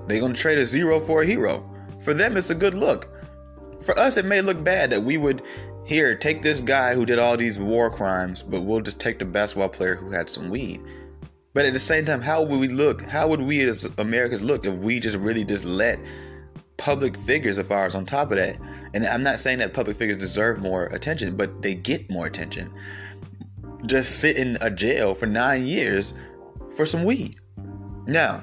They're 0.08 0.20
going 0.20 0.34
to 0.34 0.40
trade 0.40 0.58
a 0.58 0.66
zero 0.66 1.00
for 1.00 1.22
a 1.22 1.26
hero. 1.26 1.68
For 2.02 2.14
them, 2.14 2.36
it's 2.36 2.50
a 2.50 2.56
good 2.56 2.74
look. 2.74 3.10
For 3.82 3.98
us, 3.98 4.18
it 4.18 4.26
may 4.26 4.42
look 4.42 4.64
bad 4.64 4.90
that 4.90 5.02
we 5.02 5.18
would 5.18 5.42
here 5.86 6.16
take 6.16 6.42
this 6.42 6.62
guy 6.62 6.94
who 6.94 7.06
did 7.06 7.20
all 7.20 7.38
these 7.38 7.60
war 7.60 7.90
crimes, 7.90 8.42
but 8.42 8.62
we'll 8.62 8.82
just 8.82 9.00
take 9.00 9.20
the 9.20 9.26
basketball 9.26 9.70
player 9.70 9.96
who 9.96 10.12
had 10.12 10.30
some 10.30 10.50
weed. 10.50 10.82
But 11.54 11.66
at 11.66 11.74
the 11.74 11.80
same 11.80 12.06
time, 12.06 12.22
how 12.22 12.44
would 12.44 12.60
we 12.60 12.70
look? 12.70 13.02
How 13.04 13.28
would 13.28 13.42
we 13.42 13.62
as 13.62 13.86
Americans 13.98 14.42
look 14.42 14.66
if 14.66 14.74
we 14.76 15.00
just 15.00 15.18
really 15.18 15.44
just 15.44 15.66
let 15.66 16.00
public 16.78 17.18
figures 17.18 17.58
of 17.58 17.72
ours 17.72 17.94
on 17.94 18.06
top 18.06 18.32
of 18.32 18.38
that 18.38 18.58
And 18.94 19.06
I'm 19.06 19.24
not 19.24 19.40
saying 19.40 19.60
that 19.60 19.74
public 19.74 19.98
figures 19.98 20.18
deserve 20.18 20.60
more 20.60 20.86
attention, 20.88 21.36
but 21.36 21.62
they 21.62 21.76
get 21.76 22.10
more 22.10 22.26
attention. 22.26 22.72
Just 23.86 24.20
sit 24.20 24.38
in 24.38 24.58
a 24.62 24.70
jail 24.70 25.14
for 25.14 25.26
nine 25.26 25.66
years 25.66 26.14
for 26.76 26.86
some 26.86 27.04
weed. 27.04 27.38
Now, 28.06 28.42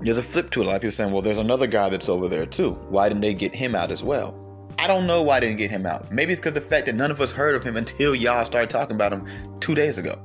there's 0.00 0.18
a 0.18 0.22
flip 0.22 0.50
to 0.50 0.60
it. 0.60 0.64
A 0.64 0.68
lot 0.68 0.76
of 0.76 0.82
people 0.82 0.92
saying, 0.92 1.12
well, 1.12 1.22
there's 1.22 1.38
another 1.38 1.66
guy 1.66 1.88
that's 1.88 2.08
over 2.08 2.28
there 2.28 2.46
too. 2.46 2.72
Why 2.90 3.08
didn't 3.08 3.22
they 3.22 3.34
get 3.34 3.54
him 3.54 3.74
out 3.74 3.90
as 3.90 4.02
well? 4.02 4.38
I 4.78 4.86
don't 4.86 5.06
know 5.06 5.22
why 5.22 5.40
they 5.40 5.46
didn't 5.46 5.58
get 5.58 5.70
him 5.70 5.86
out. 5.86 6.10
Maybe 6.12 6.32
it's 6.32 6.40
because 6.40 6.54
the 6.54 6.60
fact 6.60 6.86
that 6.86 6.94
none 6.94 7.10
of 7.10 7.20
us 7.20 7.30
heard 7.30 7.54
of 7.54 7.62
him 7.62 7.76
until 7.76 8.14
y'all 8.14 8.44
started 8.44 8.70
talking 8.70 8.96
about 8.96 9.12
him 9.12 9.26
two 9.60 9.74
days 9.74 9.98
ago. 9.98 10.18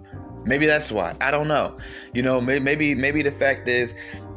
Maybe 0.45 0.65
that's 0.65 0.91
why. 0.91 1.15
I 1.19 1.31
don't 1.31 1.47
know. 1.47 1.77
You 2.13 2.21
know, 2.21 2.39
maybe 2.39 2.95
maybe 2.95 3.21
the 3.21 3.31
fact 3.31 3.67
is, 3.67 3.93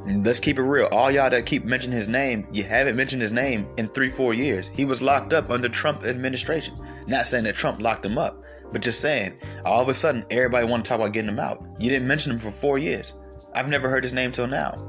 let's 0.07 0.41
keep 0.41 0.59
it 0.59 0.63
real. 0.63 0.89
All 0.93 1.11
y'all 1.11 1.31
that 1.31 1.47
keep 1.47 1.65
mentioning 1.65 1.97
his 1.97 2.09
name, 2.09 2.47
you 2.53 2.63
haven't 2.63 2.97
mentioned 2.97 3.23
his 3.23 3.33
name 3.33 3.69
in 3.77 3.89
three, 3.89 4.11
four 4.11 4.35
years. 4.35 4.69
He 4.69 4.85
was 4.85 5.03
locked 5.03 5.33
up 5.33 5.51
under 5.51 5.69
Trump 5.69 6.05
administration. 6.05 6.75
Not 7.07 7.27
saying 7.27 7.45
that 7.45 7.55
Trump 7.55 7.81
locked 7.81 8.05
him 8.05 8.19
up, 8.19 8.43
but 8.73 8.83
just 8.83 9.01
saying, 9.01 9.39
all 9.65 9.81
of 9.81 9.89
a 9.89 9.95
sudden, 9.95 10.25
everybody 10.31 10.67
want 10.67 10.85
to 10.85 10.89
talk 10.89 11.01
about 11.01 11.13
getting 11.13 11.31
him 11.31 11.41
out. 11.41 11.65
You 11.79 11.91
didn't 11.91 12.09
mention 12.09 12.33
him 12.33 12.39
for 12.39 12.51
four 12.51 12.79
years. 12.79 13.15
I've 13.55 13.69
never 13.69 13.89
heard 13.89 14.05
his 14.05 14.13
name 14.13 14.33
till 14.33 14.47
now. 14.47 14.87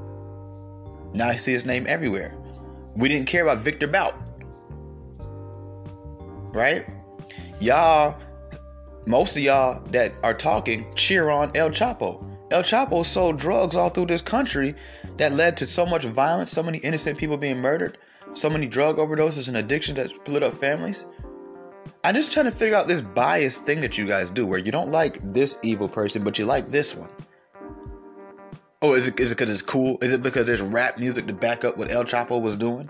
Now 1.13 1.27
I 1.27 1.35
see 1.35 1.51
his 1.51 1.65
name 1.65 1.85
everywhere. 1.87 2.37
We 2.95 3.09
didn't 3.09 3.27
care 3.27 3.43
about 3.43 3.59
Victor 3.59 3.87
Bout. 3.87 4.15
Right? 6.53 6.85
Y'all, 7.59 8.19
most 9.05 9.35
of 9.35 9.41
y'all 9.41 9.81
that 9.87 10.13
are 10.23 10.33
talking 10.33 10.93
cheer 10.95 11.29
on 11.29 11.51
El 11.55 11.69
Chapo. 11.69 12.23
El 12.51 12.63
Chapo 12.63 13.05
sold 13.05 13.39
drugs 13.39 13.77
all 13.77 13.89
through 13.89 14.07
this 14.07 14.21
country 14.21 14.75
that 15.15 15.31
led 15.31 15.55
to 15.55 15.65
so 15.65 15.85
much 15.85 16.03
violence, 16.03 16.51
so 16.51 16.61
many 16.61 16.79
innocent 16.79 17.17
people 17.17 17.37
being 17.37 17.59
murdered, 17.59 17.97
so 18.33 18.49
many 18.49 18.67
drug 18.67 18.97
overdoses 18.97 19.47
and 19.47 19.55
addictions 19.55 19.95
that 19.95 20.09
split 20.09 20.43
up 20.43 20.53
families. 20.53 21.05
I'm 22.03 22.13
just 22.13 22.33
trying 22.33 22.47
to 22.47 22.51
figure 22.51 22.75
out 22.75 22.89
this 22.89 22.99
biased 22.99 23.65
thing 23.65 23.79
that 23.81 23.97
you 23.97 24.05
guys 24.05 24.29
do 24.29 24.45
where 24.45 24.59
you 24.59 24.71
don't 24.71 24.91
like 24.91 25.17
this 25.21 25.59
evil 25.63 25.87
person, 25.87 26.25
but 26.25 26.37
you 26.37 26.43
like 26.43 26.69
this 26.69 26.93
one. 26.93 27.09
Oh, 28.81 28.95
is 28.95 29.07
it 29.07 29.17
is 29.17 29.31
it 29.31 29.37
because 29.37 29.51
it's 29.51 29.61
cool? 29.61 29.97
Is 30.01 30.11
it 30.11 30.21
because 30.21 30.45
there's 30.45 30.61
rap 30.61 30.97
music 30.97 31.27
to 31.27 31.33
back 31.33 31.63
up 31.63 31.77
what 31.77 31.89
El 31.89 32.03
Chapo 32.03 32.41
was 32.41 32.57
doing? 32.57 32.89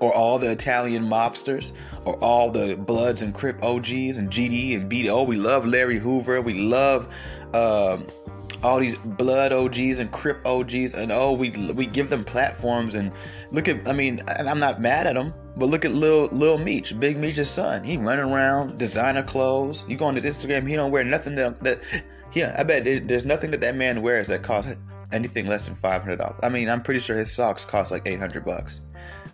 Or 0.00 0.12
all 0.14 0.38
the 0.38 0.50
Italian 0.50 1.04
mobsters? 1.04 1.72
Or 2.04 2.16
all 2.16 2.50
the 2.50 2.76
Bloods 2.76 3.22
and 3.22 3.34
Crip 3.34 3.62
OGs 3.62 4.16
and 4.16 4.30
GD 4.30 4.76
and 4.76 4.90
BD? 4.90 5.08
Oh, 5.08 5.24
we 5.24 5.36
love 5.36 5.66
Larry 5.66 5.98
Hoover. 5.98 6.40
We 6.42 6.54
love 6.54 7.06
um, 7.54 8.06
all 8.62 8.78
these 8.78 8.96
Blood 8.96 9.52
OGs 9.52 9.98
and 9.98 10.10
Crip 10.10 10.46
OGs. 10.46 10.94
And 10.94 11.12
oh, 11.12 11.32
we 11.32 11.50
we 11.72 11.86
give 11.86 12.10
them 12.10 12.24
platforms. 12.24 12.94
And 12.94 13.12
look 13.50 13.68
at, 13.68 13.88
I 13.88 13.92
mean, 13.92 14.22
and 14.26 14.48
I'm 14.48 14.60
not 14.60 14.80
mad 14.80 15.06
at 15.06 15.14
them. 15.14 15.32
But 15.56 15.66
look 15.66 15.84
at 15.84 15.92
Lil 15.92 16.26
Lil 16.32 16.58
Meech, 16.58 16.98
Big 16.98 17.16
Meech's 17.16 17.48
son. 17.48 17.84
He 17.84 17.96
running 17.96 18.24
around 18.24 18.78
designer 18.78 19.22
clothes. 19.22 19.84
You 19.88 19.96
go 19.96 20.06
on 20.06 20.16
to 20.16 20.20
Instagram, 20.20 20.68
he 20.68 20.74
don't 20.74 20.90
wear 20.90 21.04
nothing 21.04 21.36
that, 21.36 21.62
that 21.62 21.78
yeah, 22.34 22.54
I 22.58 22.64
bet 22.64 22.84
there's 22.84 23.24
nothing 23.24 23.52
that 23.52 23.60
that 23.60 23.76
man 23.76 24.02
wears 24.02 24.26
that 24.26 24.42
costs 24.42 24.74
anything 25.12 25.46
less 25.46 25.66
than 25.66 25.76
five 25.76 26.02
hundred 26.02 26.18
dollars. 26.18 26.40
I 26.42 26.48
mean, 26.48 26.68
I'm 26.68 26.82
pretty 26.82 27.00
sure 27.00 27.16
his 27.16 27.32
socks 27.32 27.64
cost 27.64 27.90
like 27.90 28.02
eight 28.06 28.18
hundred 28.18 28.44
bucks, 28.44 28.80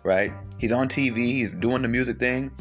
right? 0.03 0.33
He's 0.57 0.71
on 0.71 0.87
TV. 0.89 1.17
He's 1.17 1.49
doing 1.49 1.81
the 1.81 1.87
music 1.87 2.17
thing. 2.17 2.51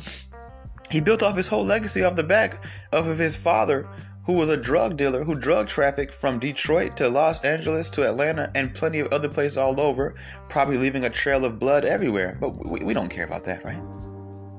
He 0.90 1.00
built 1.00 1.23
off 1.23 1.37
his 1.37 1.49
whole 1.49 1.64
legacy 1.64 2.02
off 2.02 2.16
the 2.16 2.23
back 2.23 2.64
of 2.92 3.18
his 3.18 3.37
father, 3.37 3.88
who 4.25 4.32
was 4.35 4.49
a 4.49 4.56
drug 4.56 4.97
dealer 4.97 5.25
who 5.25 5.35
drug 5.35 5.68
trafficked 5.68 6.12
from 6.12 6.38
Detroit 6.38 6.97
to 6.97 7.09
Los 7.09 7.44
Angeles 7.44 7.88
to 7.90 8.09
Atlanta 8.09 8.50
and 8.54 8.75
plenty 8.75 9.00
of 9.00 9.12
other 9.12 9.28
places 9.28 9.56
all 9.56 9.80
over, 9.80 10.14
probably 10.49 10.78
leaving 10.78 11.04
a 11.04 11.11
trail 11.11 11.44
of 11.44 11.59
blood 11.59 11.85
everywhere. 11.85 12.37
But 12.40 12.50
we, 12.66 12.85
we 12.85 12.94
don't 12.94 13.09
care 13.09 13.25
about 13.25 13.44
that, 13.47 13.64
right? 13.64 13.82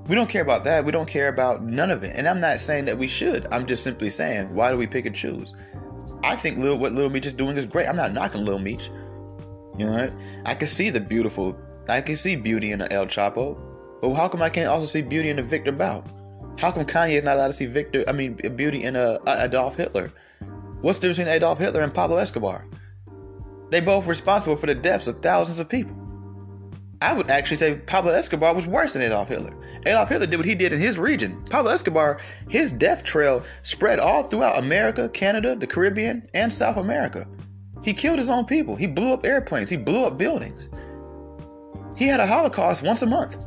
We 0.08 0.16
don't 0.16 0.30
care 0.30 0.42
about 0.42 0.64
that. 0.66 0.84
We 0.84 0.92
don't 0.92 1.08
care 1.08 1.28
about 1.28 1.64
none 1.64 1.92
of 1.92 2.04
it. 2.04 2.16
And 2.16 2.28
I'm 2.28 2.42
not 2.42 2.60
saying 2.60 2.86
that 2.86 2.98
we 2.98 3.08
should. 3.08 3.48
I'm 3.52 3.66
just 3.66 3.84
simply 3.84 4.10
saying, 4.10 4.54
why 4.54 4.72
do 4.72 4.78
we 4.78 4.88
pick 4.88 5.06
and 5.06 5.16
choose? 5.16 5.54
I 6.24 6.36
think 6.36 6.58
Lil, 6.58 6.78
what 6.78 6.94
Lil 6.94 7.10
Meech 7.10 7.26
is 7.28 7.34
doing 7.34 7.58
is 7.58 7.66
great. 7.66 7.88
I'm 7.88 7.96
not 7.96 8.14
knocking 8.14 8.46
Lil 8.46 8.60
Meech. 8.60 8.90
You 9.78 9.86
know 9.86 9.94
what? 9.94 10.14
I 10.46 10.56
can 10.56 10.68
see 10.68 10.90
the 10.90 11.00
beautiful, 11.00 11.58
I 11.88 12.02
can 12.02 12.16
see 12.16 12.36
beauty 12.36 12.72
in 12.72 12.80
the 12.80 12.92
El 12.92 13.06
Chapo. 13.06 13.58
But 14.02 14.14
how 14.14 14.28
come 14.28 14.42
I 14.42 14.50
can't 14.50 14.68
also 14.68 14.86
see 14.86 15.02
beauty 15.02 15.30
in 15.30 15.36
the 15.36 15.44
Victor 15.44 15.72
Bout? 15.72 16.06
How 16.58 16.72
come 16.72 16.86
Kanye 16.86 17.14
is 17.14 17.24
not 17.24 17.38
allowed 17.38 17.48
to 17.48 17.54
see 17.54 17.66
Victor, 17.66 18.04
I 18.08 18.12
mean, 18.12 18.40
beauty 18.56 18.84
in 18.84 18.96
a, 18.96 19.20
a 19.26 19.46
Adolf 19.46 19.76
Hitler? 19.76 20.12
What's 20.82 21.00
the 21.00 21.08
difference 21.08 21.20
between 21.20 21.36
Adolf 21.36 21.60
Hitler 21.60 21.82
and 21.82 21.94
Pablo 21.94 22.18
Escobar? 22.18 22.66
They 23.70 23.80
both 23.80 24.08
responsible 24.08 24.56
for 24.56 24.68
the 24.68 24.76
deaths 24.76 25.08
of 25.08 25.22
thousands 25.22 25.60
of 25.60 25.70
people. 25.70 25.96
I 27.02 27.14
would 27.14 27.30
actually 27.32 27.58
say 27.58 27.76
Pablo 27.76 28.12
Escobar 28.12 28.54
was 28.54 28.68
worse 28.68 28.94
than 28.94 29.02
Adolf 29.02 29.30
Hitler. 29.30 29.56
Adolf 29.86 30.10
Hitler 30.10 30.28
did 30.28 30.38
what 30.38 30.46
he 30.46 30.54
did 30.54 30.74
in 30.74 30.80
his 30.80 31.00
region. 31.00 31.44
Pablo 31.50 31.72
Escobar, 31.72 32.20
his 32.48 32.72
death 32.72 33.04
trail 33.04 33.44
spread 33.64 34.00
all 34.00 34.24
throughout 34.24 34.60
America, 34.60 35.10
Canada, 35.10 35.56
the 35.56 35.66
Caribbean, 35.66 36.28
and 36.36 36.54
South 36.54 36.78
America. 36.78 37.28
He 37.82 37.94
killed 37.94 38.20
his 38.20 38.30
own 38.30 38.46
people. 38.46 38.76
He 38.76 38.86
blew 38.86 39.14
up 39.14 39.26
airplanes. 39.26 39.72
He 39.72 39.78
blew 39.78 40.06
up 40.06 40.20
buildings. 40.20 40.70
He 41.98 42.08
had 42.08 42.20
a 42.20 42.28
Holocaust 42.28 42.82
once 42.84 43.02
a 43.02 43.06
month. 43.06 43.38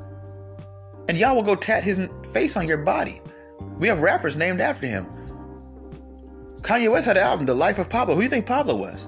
And 1.08 1.18
y'all 1.18 1.34
will 1.34 1.42
go 1.42 1.54
tat 1.54 1.84
his 1.84 2.08
face 2.32 2.56
on 2.56 2.68
your 2.68 2.78
body. 2.78 3.20
We 3.78 3.88
have 3.88 4.00
rappers 4.00 4.36
named 4.36 4.60
after 4.60 4.86
him. 4.86 5.06
Kanye 6.62 6.90
West 6.90 7.06
had 7.06 7.16
an 7.16 7.22
album, 7.24 7.46
The 7.46 7.54
Life 7.54 7.78
of 7.78 7.90
Pablo. 7.90 8.14
Who 8.14 8.20
do 8.20 8.24
you 8.24 8.30
think 8.30 8.46
Pablo 8.46 8.76
was? 8.76 9.06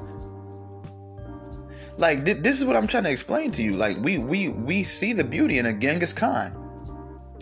Like 1.98 2.24
th- 2.24 2.42
this 2.42 2.58
is 2.58 2.66
what 2.66 2.76
I'm 2.76 2.86
trying 2.86 3.04
to 3.04 3.10
explain 3.10 3.50
to 3.52 3.62
you. 3.62 3.74
Like 3.76 3.96
we 3.98 4.18
we 4.18 4.50
we 4.50 4.82
see 4.82 5.14
the 5.14 5.24
beauty 5.24 5.58
in 5.58 5.66
a 5.66 5.72
Genghis 5.72 6.12
Khan. 6.12 6.52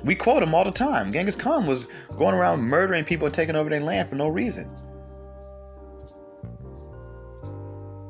We 0.05 0.15
quote 0.15 0.43
him 0.43 0.55
all 0.55 0.65
the 0.65 0.71
time. 0.71 1.13
Genghis 1.13 1.35
Khan 1.35 1.67
was 1.67 1.87
going 2.17 2.35
around 2.35 2.61
murdering 2.61 3.05
people 3.05 3.27
and 3.27 3.35
taking 3.35 3.57
over 3.57 3.69
their 3.71 3.81
land 3.81 4.09
for 4.09 4.15
no 4.15 4.29
reason. 4.29 4.71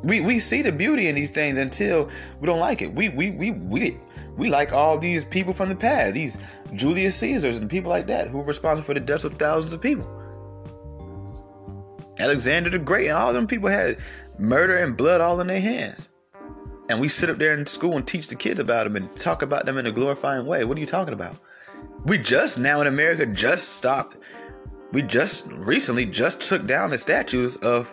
We 0.05 0.21
we 0.21 0.39
see 0.39 0.63
the 0.63 0.73
beauty 0.73 1.09
in 1.09 1.15
these 1.15 1.31
things 1.31 1.59
until 1.59 2.11
we 2.41 2.47
don't 2.47 2.61
like 2.61 2.83
it. 2.83 2.95
We 2.95 3.09
we 3.09 3.31
we 3.33 3.51
we 3.51 3.99
we 4.37 4.49
like 4.49 4.73
all 4.73 4.99
these 4.99 5.25
people 5.25 5.53
from 5.53 5.69
the 5.69 5.77
past, 5.77 6.15
these 6.15 6.39
Julius 6.75 7.17
Caesars 7.17 7.57
and 7.57 7.71
people 7.71 7.91
like 7.91 8.07
that 8.07 8.29
who 8.29 8.39
were 8.39 8.45
responsible 8.45 8.85
for 8.85 8.95
the 8.95 9.01
deaths 9.01 9.25
of 9.25 9.35
thousands 9.35 9.73
of 9.73 9.81
people. 9.81 10.09
Alexander 12.19 12.71
the 12.71 12.79
Great 12.79 13.09
and 13.09 13.17
all 13.17 13.33
them 13.33 13.47
people 13.47 13.69
had 13.69 13.99
murder 14.39 14.77
and 14.77 14.97
blood 14.97 15.21
all 15.21 15.41
in 15.41 15.49
their 15.49 15.61
hands 15.61 16.09
and 16.89 17.01
we 17.01 17.09
sit 17.09 17.31
up 17.31 17.39
there 17.39 17.55
in 17.55 17.67
school 17.67 17.97
and 17.97 18.07
teach 18.07 18.29
the 18.29 18.35
kids 18.35 18.61
about 18.61 18.85
them 18.85 18.97
and 18.97 19.17
talk 19.17 19.43
about 19.43 19.65
them 19.67 19.79
in 19.79 19.87
a 19.87 19.93
glorifying 19.93 20.47
way. 20.47 20.65
What 20.65 20.77
are 20.77 20.81
you 20.81 20.87
talking 20.87 21.15
about? 21.15 21.37
We 22.05 22.19
just 22.19 22.59
now 22.59 22.81
in 22.81 22.87
America 22.87 23.25
just 23.27 23.71
stopped. 23.71 24.19
We 24.93 25.03
just 25.03 25.51
recently 25.53 26.07
just 26.07 26.43
took 26.43 26.67
down 26.67 26.91
the 26.91 26.99
statues 26.99 27.57
of 27.57 27.93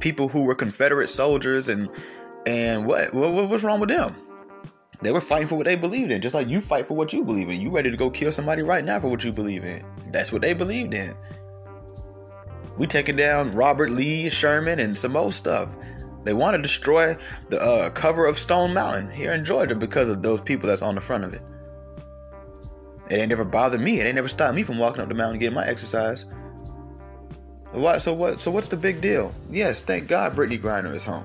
people 0.00 0.28
who 0.28 0.44
were 0.44 0.54
Confederate 0.54 1.08
soldiers 1.08 1.68
and 1.68 1.88
and 2.46 2.86
what 2.86 3.12
what 3.12 3.48
what's 3.48 3.64
wrong 3.64 3.80
with 3.80 3.88
them? 3.88 4.14
They 5.02 5.12
were 5.12 5.20
fighting 5.20 5.46
for 5.46 5.56
what 5.56 5.66
they 5.66 5.76
believed 5.76 6.10
in, 6.10 6.22
just 6.22 6.34
like 6.34 6.48
you 6.48 6.60
fight 6.60 6.86
for 6.86 6.94
what 6.94 7.12
you 7.12 7.24
believe 7.24 7.48
in. 7.48 7.60
You 7.60 7.70
ready 7.70 7.90
to 7.90 7.96
go 7.96 8.10
kill 8.10 8.32
somebody 8.32 8.62
right 8.62 8.84
now 8.84 8.98
for 8.98 9.08
what 9.08 9.22
you 9.24 9.32
believe 9.32 9.64
in. 9.64 9.84
That's 10.10 10.32
what 10.32 10.42
they 10.42 10.54
believed 10.54 10.94
in. 10.94 11.14
We 12.78 12.86
taking 12.86 13.16
down 13.16 13.54
Robert 13.54 13.90
Lee 13.90 14.30
Sherman 14.30 14.80
and 14.80 14.96
some 14.96 15.12
more 15.12 15.32
stuff. 15.32 15.74
They 16.24 16.32
want 16.32 16.56
to 16.56 16.62
destroy 16.62 17.14
the 17.50 17.60
uh, 17.60 17.90
cover 17.90 18.26
of 18.26 18.38
Stone 18.38 18.74
Mountain 18.74 19.10
here 19.10 19.32
in 19.32 19.44
Georgia 19.44 19.74
because 19.74 20.10
of 20.10 20.22
those 20.22 20.40
people 20.40 20.68
that's 20.68 20.82
on 20.82 20.94
the 20.94 21.00
front 21.00 21.24
of 21.24 21.34
it. 21.34 21.42
It 23.08 23.16
ain't 23.16 23.28
never 23.28 23.44
bothered 23.44 23.80
me. 23.80 24.00
It 24.00 24.06
ain't 24.06 24.16
never 24.16 24.28
stopped 24.28 24.54
me 24.54 24.62
from 24.62 24.78
walking 24.78 25.02
up 25.02 25.08
the 25.08 25.14
mountain 25.14 25.38
getting 25.38 25.54
my 25.54 25.66
exercise. 25.66 26.24
What? 27.72 28.02
So 28.02 28.14
what? 28.14 28.40
So 28.40 28.50
what's 28.50 28.68
the 28.68 28.76
big 28.76 29.00
deal? 29.00 29.34
Yes, 29.50 29.80
thank 29.80 30.08
God 30.08 30.34
Brittney 30.34 30.58
Griner 30.58 30.94
is 30.94 31.04
home. 31.04 31.24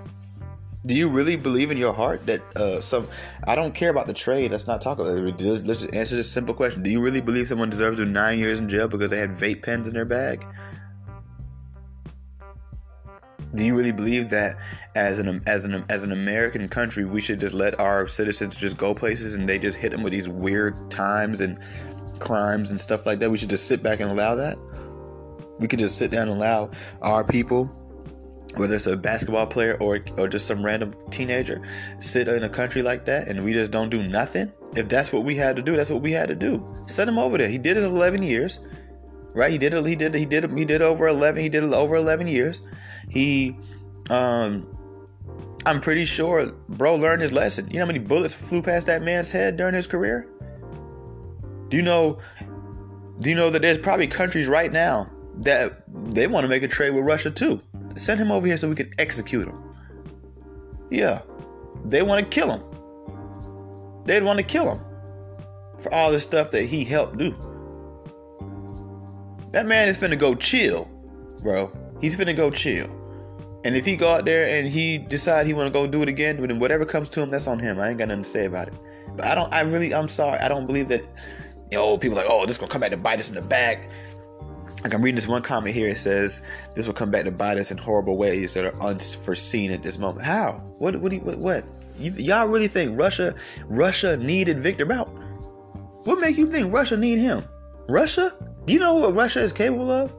Do 0.83 0.95
you 0.95 1.09
really 1.09 1.35
believe 1.35 1.69
in 1.69 1.77
your 1.77 1.93
heart 1.93 2.25
that 2.25 2.41
uh, 2.57 2.81
some? 2.81 3.07
I 3.45 3.53
don't 3.53 3.73
care 3.73 3.91
about 3.91 4.07
the 4.07 4.13
trade. 4.13 4.51
Let's 4.51 4.65
not 4.65 4.81
talk 4.81 4.97
about 4.97 5.15
it. 5.15 5.41
Let's 5.41 5.81
just 5.81 5.93
answer 5.93 6.15
this 6.15 6.29
simple 6.29 6.55
question: 6.55 6.81
Do 6.81 6.89
you 6.89 7.03
really 7.03 7.21
believe 7.21 7.47
someone 7.47 7.69
deserves 7.69 7.97
to 7.97 8.05
nine 8.05 8.39
years 8.39 8.57
in 8.57 8.67
jail 8.67 8.87
because 8.87 9.09
they 9.09 9.19
had 9.19 9.31
vape 9.31 9.63
pens 9.63 9.87
in 9.87 9.93
their 9.93 10.05
bag? 10.05 10.43
Do 13.53 13.65
you 13.65 13.75
really 13.77 13.91
believe 13.91 14.29
that 14.29 14.57
as 14.95 15.19
an 15.19 15.43
as 15.45 15.65
an 15.65 15.85
as 15.89 16.03
an 16.03 16.11
American 16.11 16.67
country, 16.67 17.05
we 17.05 17.21
should 17.21 17.39
just 17.39 17.53
let 17.53 17.79
our 17.79 18.07
citizens 18.07 18.57
just 18.57 18.77
go 18.77 18.95
places 18.95 19.35
and 19.35 19.47
they 19.47 19.59
just 19.59 19.77
hit 19.77 19.91
them 19.91 20.01
with 20.01 20.13
these 20.13 20.29
weird 20.29 20.89
times 20.89 21.41
and 21.41 21.59
crimes 22.19 22.71
and 22.71 22.81
stuff 22.81 23.05
like 23.05 23.19
that? 23.19 23.29
We 23.29 23.37
should 23.37 23.49
just 23.49 23.67
sit 23.67 23.83
back 23.83 23.99
and 23.99 24.09
allow 24.09 24.33
that. 24.33 24.57
We 25.61 25.67
could 25.67 25.79
just 25.79 25.97
sit 25.97 26.09
down 26.09 26.27
and 26.27 26.37
allow 26.37 26.71
our 27.03 27.23
people, 27.23 27.65
whether 28.57 28.75
it's 28.75 28.87
a 28.87 28.97
basketball 28.97 29.45
player 29.45 29.77
or 29.79 29.99
or 30.17 30.27
just 30.27 30.47
some 30.47 30.65
random 30.65 30.93
teenager, 31.11 31.61
sit 31.99 32.27
in 32.27 32.43
a 32.43 32.49
country 32.49 32.81
like 32.81 33.05
that 33.05 33.27
and 33.27 33.43
we 33.43 33.53
just 33.53 33.71
don't 33.71 33.89
do 33.89 34.05
nothing. 34.07 34.51
If 34.75 34.89
that's 34.89 35.13
what 35.13 35.23
we 35.23 35.35
had 35.35 35.55
to 35.57 35.61
do, 35.61 35.75
that's 35.75 35.91
what 35.91 36.01
we 36.01 36.11
had 36.11 36.29
to 36.29 36.35
do. 36.35 36.65
Send 36.87 37.11
him 37.11 37.19
over 37.19 37.37
there. 37.37 37.47
He 37.47 37.59
did 37.59 37.77
it 37.77 37.83
11 37.83 38.23
years, 38.23 38.59
right? 39.35 39.51
He 39.51 39.59
did 39.59 39.75
it. 39.75 39.85
He 39.85 39.95
did. 39.95 40.15
He 40.15 40.25
did. 40.25 40.51
He 40.51 40.65
did 40.65 40.81
over 40.81 41.07
11. 41.07 41.39
He 41.39 41.49
did 41.49 41.63
it 41.63 41.73
over 41.73 41.95
11 41.95 42.27
years. 42.27 42.61
He 43.07 43.55
um 44.09 44.67
I'm 45.63 45.79
pretty 45.79 46.05
sure 46.05 46.53
bro 46.69 46.95
learned 46.95 47.21
his 47.21 47.31
lesson. 47.31 47.67
You 47.67 47.75
know 47.75 47.81
how 47.81 47.87
many 47.87 47.99
bullets 47.99 48.33
flew 48.33 48.63
past 48.63 48.87
that 48.87 49.03
man's 49.03 49.29
head 49.29 49.57
during 49.57 49.75
his 49.75 49.85
career? 49.85 50.27
Do 51.69 51.77
you 51.77 51.83
know 51.83 52.17
do 53.19 53.29
you 53.29 53.35
know 53.35 53.51
that 53.51 53.61
there's 53.61 53.77
probably 53.77 54.07
countries 54.07 54.47
right 54.47 54.71
now 54.71 55.07
that 55.41 55.83
they 56.13 56.27
want 56.27 56.43
to 56.43 56.47
make 56.47 56.63
a 56.63 56.67
trade 56.67 56.91
with 56.91 57.05
Russia 57.05 57.31
too? 57.31 57.61
Send 57.97 58.19
him 58.19 58.31
over 58.31 58.47
here 58.47 58.57
so 58.57 58.69
we 58.69 58.75
can 58.75 58.91
execute 58.97 59.47
him. 59.47 59.61
Yeah. 60.89 61.21
They 61.85 62.01
want 62.01 62.23
to 62.23 62.29
kill 62.29 62.51
him. 62.51 62.63
They'd 64.05 64.23
want 64.23 64.37
to 64.37 64.43
kill 64.43 64.75
him 64.75 64.83
for 65.79 65.93
all 65.93 66.11
the 66.11 66.19
stuff 66.19 66.51
that 66.51 66.63
he 66.63 66.83
helped 66.83 67.17
do. 67.17 67.31
That 69.51 69.65
man 69.65 69.89
is 69.89 69.97
finna 69.99 70.17
go 70.17 70.35
chill, 70.35 70.89
bro. 71.41 71.71
He's 71.99 72.15
finna 72.15 72.35
go 72.35 72.51
chill. 72.51 72.89
And 73.63 73.75
if 73.75 73.85
he 73.85 73.95
go 73.95 74.15
out 74.15 74.25
there 74.25 74.57
and 74.57 74.67
he 74.67 74.97
decide 74.97 75.45
he 75.45 75.53
want 75.53 75.67
to 75.67 75.71
go 75.71 75.85
do 75.85 76.01
it 76.01 76.09
again, 76.09 76.41
then 76.41 76.59
whatever 76.59 76.85
comes 76.85 77.09
to 77.09 77.21
him, 77.21 77.29
that's 77.29 77.47
on 77.47 77.59
him. 77.59 77.79
I 77.79 77.89
ain't 77.89 77.99
got 77.99 78.07
nothing 78.07 78.23
to 78.23 78.29
say 78.29 78.45
about 78.45 78.69
it. 78.69 78.73
But 79.15 79.25
I 79.25 79.35
don't. 79.35 79.53
I 79.53 79.61
really. 79.61 79.93
I'm 79.93 80.07
sorry. 80.07 80.39
I 80.39 80.47
don't 80.47 80.65
believe 80.65 80.87
that. 80.87 81.03
You 81.71 81.77
know, 81.77 81.97
people 81.97 82.17
like, 82.17 82.25
oh, 82.27 82.45
this 82.45 82.57
gonna 82.57 82.71
come 82.71 82.81
back 82.81 82.89
to 82.89 82.97
bite 82.97 83.19
us 83.19 83.29
in 83.29 83.35
the 83.35 83.41
back. 83.41 83.89
Like 84.83 84.93
I'm 84.93 85.01
reading 85.01 85.15
this 85.15 85.27
one 85.27 85.41
comment 85.41 85.75
here. 85.75 85.87
It 85.87 85.97
says 85.97 86.41
this 86.73 86.87
will 86.87 86.93
come 86.93 87.11
back 87.11 87.25
to 87.25 87.31
bite 87.31 87.57
us 87.57 87.71
in 87.71 87.77
horrible 87.77 88.17
ways 88.17 88.53
that 88.55 88.65
are 88.65 88.81
unforeseen 88.81 89.71
at 89.71 89.83
this 89.83 89.97
moment. 89.97 90.25
How? 90.25 90.53
What? 90.79 90.99
What? 90.99 91.13
What? 91.21 91.37
what? 91.37 91.65
You, 91.99 92.11
y'all 92.13 92.47
really 92.47 92.67
think 92.67 92.97
Russia? 92.97 93.35
Russia 93.65 94.17
needed 94.17 94.59
Victor 94.59 94.85
Bout? 94.85 95.07
What 96.05 96.19
make 96.19 96.37
you 96.37 96.47
think 96.47 96.73
Russia 96.73 96.97
need 96.97 97.19
him? 97.19 97.43
Russia? 97.87 98.35
Do 98.65 98.73
you 98.73 98.79
know 98.79 98.95
what 98.95 99.13
Russia 99.13 99.39
is 99.41 99.53
capable 99.53 99.91
of? 99.91 100.13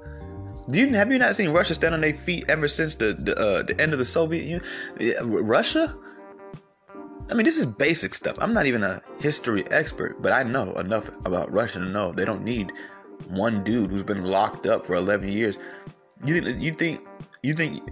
Do 0.69 0.79
you 0.79 0.89
have 0.95 1.11
you 1.11 1.19
not 1.19 1.35
seen 1.35 1.51
Russia 1.51 1.75
stand 1.75 1.95
on 1.95 2.01
their 2.01 2.13
feet 2.13 2.45
ever 2.49 2.69
since 2.69 2.95
the 2.95 3.15
the, 3.15 3.37
uh, 3.37 3.63
the 3.63 3.81
end 3.81 3.93
of 3.93 3.99
the 3.99 4.05
Soviet 4.05 4.43
Union? 4.43 4.63
Russia? 5.45 5.97
I 7.31 7.35
mean, 7.35 7.45
this 7.45 7.57
is 7.57 7.67
basic 7.67 8.15
stuff. 8.15 8.37
I'm 8.41 8.53
not 8.53 8.67
even 8.67 8.83
a 8.83 9.01
history 9.19 9.65
expert, 9.71 10.21
but 10.21 10.33
I 10.33 10.43
know 10.43 10.73
enough 10.75 11.09
about 11.25 11.51
Russia 11.51 11.79
to 11.79 11.87
know 11.87 12.13
they 12.13 12.25
don't 12.25 12.45
need 12.45 12.73
one 13.29 13.63
dude 13.65 13.91
who's 13.91 14.03
been 14.03 14.25
locked 14.25 14.67
up 14.67 14.87
for 14.87 14.95
11 14.95 15.29
years. 15.29 15.59
You 16.25 16.41
think 16.41 16.61
you 16.61 16.73
think 16.73 17.01
you 17.43 17.55
think 17.55 17.91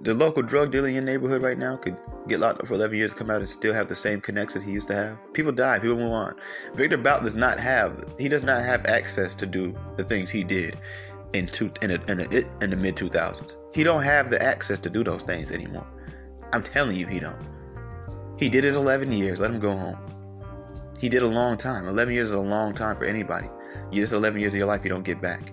the 0.00 0.14
local 0.14 0.42
drug 0.42 0.72
dealer 0.72 0.88
in 0.88 0.94
your 0.94 1.02
neighborhood 1.02 1.42
right 1.42 1.58
now 1.58 1.76
could 1.76 1.96
get 2.28 2.40
locked 2.40 2.60
up 2.60 2.68
for 2.68 2.74
11 2.74 2.96
years, 2.96 3.14
come 3.14 3.30
out 3.30 3.38
and 3.38 3.48
still 3.48 3.72
have 3.72 3.88
the 3.88 3.94
same 3.94 4.20
connects 4.20 4.54
that 4.54 4.62
he 4.62 4.72
used 4.72 4.88
to 4.88 4.94
have? 4.94 5.18
People 5.32 5.52
die, 5.52 5.78
people 5.78 5.96
move 5.96 6.12
on. 6.12 6.34
Victor 6.74 6.96
Bout 6.98 7.22
does 7.22 7.34
not 7.34 7.58
have 7.58 8.04
he 8.18 8.28
does 8.28 8.42
not 8.42 8.62
have 8.62 8.86
access 8.86 9.34
to 9.34 9.46
do 9.46 9.76
the 9.96 10.04
things 10.04 10.30
he 10.30 10.44
did 10.44 10.76
in 11.32 11.46
two 11.46 11.70
in, 11.82 11.90
a, 11.90 11.94
in, 12.10 12.20
a, 12.20 12.62
in 12.62 12.70
the 12.70 12.76
mid 12.76 12.96
2000s. 12.96 13.56
He 13.74 13.82
don't 13.82 14.02
have 14.02 14.30
the 14.30 14.42
access 14.42 14.78
to 14.80 14.90
do 14.90 15.04
those 15.04 15.22
things 15.22 15.50
anymore. 15.50 15.86
I'm 16.52 16.62
telling 16.62 16.96
you, 16.96 17.06
he 17.06 17.20
don't. 17.20 17.38
He 18.38 18.48
did 18.48 18.64
his 18.64 18.76
11 18.76 19.12
years. 19.12 19.40
Let 19.40 19.50
him 19.50 19.60
go 19.60 19.76
home. 19.76 19.98
He 21.00 21.08
did 21.08 21.22
a 21.22 21.26
long 21.26 21.56
time. 21.56 21.86
11 21.86 22.14
years 22.14 22.28
is 22.28 22.34
a 22.34 22.40
long 22.40 22.72
time 22.74 22.96
for 22.96 23.04
anybody. 23.04 23.48
You 23.90 24.02
just 24.02 24.12
11 24.12 24.40
years 24.40 24.54
of 24.54 24.58
your 24.58 24.66
life 24.66 24.84
you 24.84 24.90
don't 24.90 25.04
get 25.04 25.20
back. 25.20 25.52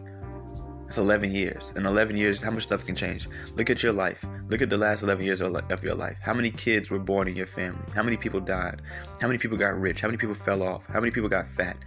It's 0.88 0.98
11 0.98 1.32
years. 1.32 1.74
In 1.76 1.86
11 1.86 2.18
years, 2.18 2.40
how 2.40 2.52
much 2.52 2.64
stuff 2.64 2.86
can 2.86 2.96
change? 2.96 3.28
Look 3.56 3.70
at 3.70 3.82
your 3.82 3.94
life. 3.94 4.24
Look 4.48 4.62
at 4.62 4.70
the 4.70 4.78
last 4.78 5.02
11 5.02 5.26
years 5.26 5.42
of 5.42 5.84
your 5.84 5.96
life. 5.96 6.18
How 6.22 6.34
many 6.34 6.52
kids 6.52 6.92
were 6.92 7.00
born 7.00 7.28
in 7.28 7.36
your 7.36 7.48
family? 7.48 7.82
How 7.96 8.04
many 8.04 8.16
people 8.16 8.40
died? 8.40 8.82
How 9.20 9.28
many 9.28 9.40
people 9.40 9.58
got 9.58 9.80
rich? 9.80 10.02
How 10.02 10.08
many 10.08 10.18
people 10.18 10.36
fell 10.36 10.62
off? 10.62 10.86
How 10.86 11.00
many 11.00 11.12
people 11.12 11.30
got 11.30 11.48
fat? 11.48 11.78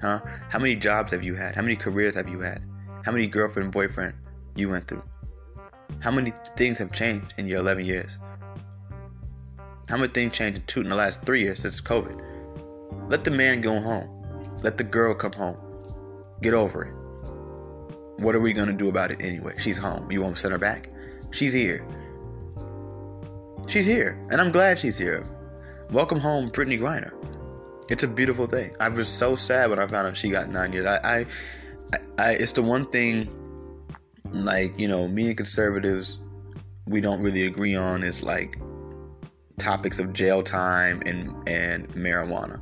Huh? 0.00 0.20
How 0.50 0.58
many 0.58 0.76
jobs 0.76 1.12
have 1.12 1.22
you 1.22 1.34
had? 1.34 1.56
How 1.56 1.62
many 1.62 1.74
careers 1.74 2.14
have 2.16 2.28
you 2.28 2.40
had? 2.40 2.62
How 3.04 3.12
many 3.12 3.26
girlfriend 3.26 3.64
and 3.64 3.72
boyfriend 3.72 4.14
you 4.56 4.68
went 4.68 4.86
through? 4.86 5.02
How 6.00 6.10
many 6.10 6.32
things 6.56 6.78
have 6.78 6.92
changed 6.92 7.32
in 7.38 7.48
your 7.48 7.60
11 7.60 7.86
years? 7.86 8.18
How 9.88 9.96
many 9.96 10.08
things 10.08 10.34
changed 10.36 10.76
in, 10.76 10.88
the 10.88 10.94
last 10.94 11.22
three 11.22 11.40
years 11.40 11.60
since 11.60 11.80
COVID? 11.80 13.10
Let 13.10 13.24
the 13.24 13.30
man 13.30 13.62
go 13.62 13.80
home. 13.80 14.17
Let 14.62 14.78
the 14.78 14.84
girl 14.84 15.14
come 15.14 15.32
home. 15.32 15.58
Get 16.42 16.54
over 16.54 16.84
it. 16.84 18.22
What 18.22 18.34
are 18.34 18.40
we 18.40 18.52
going 18.52 18.68
to 18.68 18.72
do 18.72 18.88
about 18.88 19.10
it 19.10 19.20
anyway? 19.20 19.54
She's 19.58 19.78
home. 19.78 20.10
You 20.10 20.22
won't 20.22 20.38
send 20.38 20.52
her 20.52 20.58
back? 20.58 20.90
She's 21.30 21.52
here. 21.52 21.86
She's 23.68 23.86
here. 23.86 24.18
And 24.30 24.40
I'm 24.40 24.50
glad 24.50 24.78
she's 24.78 24.98
here. 24.98 25.24
Welcome 25.90 26.18
home, 26.18 26.48
Brittney 26.48 26.78
Griner. 26.78 27.12
It's 27.88 28.02
a 28.02 28.08
beautiful 28.08 28.46
thing. 28.46 28.74
I 28.80 28.88
was 28.88 29.08
so 29.08 29.34
sad 29.34 29.70
when 29.70 29.78
I 29.78 29.86
found 29.86 30.08
out 30.08 30.16
she 30.16 30.30
got 30.30 30.48
nine 30.48 30.72
years. 30.72 30.86
I, 30.86 31.20
I 31.20 31.26
I, 32.18 32.32
it's 32.32 32.52
the 32.52 32.62
one 32.62 32.86
thing, 32.86 33.30
like 34.32 34.78
you 34.78 34.88
know, 34.88 35.08
me 35.08 35.28
and 35.28 35.36
conservatives, 35.36 36.18
we 36.86 37.00
don't 37.00 37.22
really 37.22 37.46
agree 37.46 37.76
on 37.76 38.02
is 38.02 38.22
like 38.22 38.58
topics 39.58 39.98
of 39.98 40.12
jail 40.12 40.42
time 40.42 41.02
and 41.06 41.28
and 41.48 41.88
marijuana. 41.90 42.60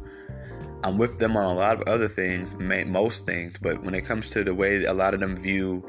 I'm 0.87 0.99
with 0.99 1.18
them 1.18 1.37
on 1.37 1.46
a 1.46 1.53
lot 1.53 1.81
of 1.81 1.88
other 1.88 2.07
things, 2.07 2.55
most 2.55 3.27
things, 3.27 3.59
but 3.59 3.83
when 3.83 3.92
it 3.92 4.03
comes 4.03 4.31
to 4.31 4.44
the 4.44 4.55
way 4.55 4.85
a 4.85 4.94
lot 4.94 5.14
of 5.14 5.20
them 5.20 5.35
view 5.35 5.85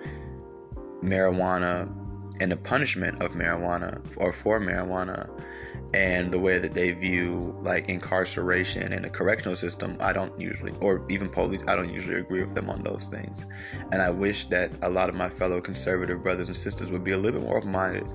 marijuana 1.03 1.87
and 2.41 2.51
the 2.51 2.57
punishment 2.57 3.21
of 3.21 3.33
marijuana 3.33 4.01
or 4.17 4.33
for 4.33 4.59
marijuana, 4.59 5.29
and 5.93 6.31
the 6.31 6.39
way 6.39 6.59
that 6.59 6.73
they 6.73 6.91
view 6.91 7.55
like 7.59 7.87
incarceration 7.87 8.91
and 8.91 9.05
the 9.05 9.09
correctional 9.09 9.55
system 9.55 9.95
i 10.01 10.11
don't 10.11 10.37
usually 10.37 10.73
or 10.81 11.05
even 11.09 11.29
police 11.29 11.63
i 11.67 11.75
don't 11.75 11.93
usually 11.93 12.15
agree 12.15 12.41
with 12.41 12.53
them 12.53 12.69
on 12.69 12.83
those 12.83 13.07
things. 13.07 13.45
And 13.91 14.01
i 14.01 14.09
wish 14.09 14.45
that 14.45 14.71
a 14.81 14.89
lot 14.89 15.07
of 15.09 15.15
my 15.15 15.29
fellow 15.29 15.61
conservative 15.61 16.21
brothers 16.21 16.47
and 16.47 16.55
sisters 16.55 16.91
would 16.91 17.03
be 17.03 17.11
a 17.11 17.17
little 17.17 17.39
bit 17.39 17.47
more 17.47 17.57
open-minded. 17.57 18.05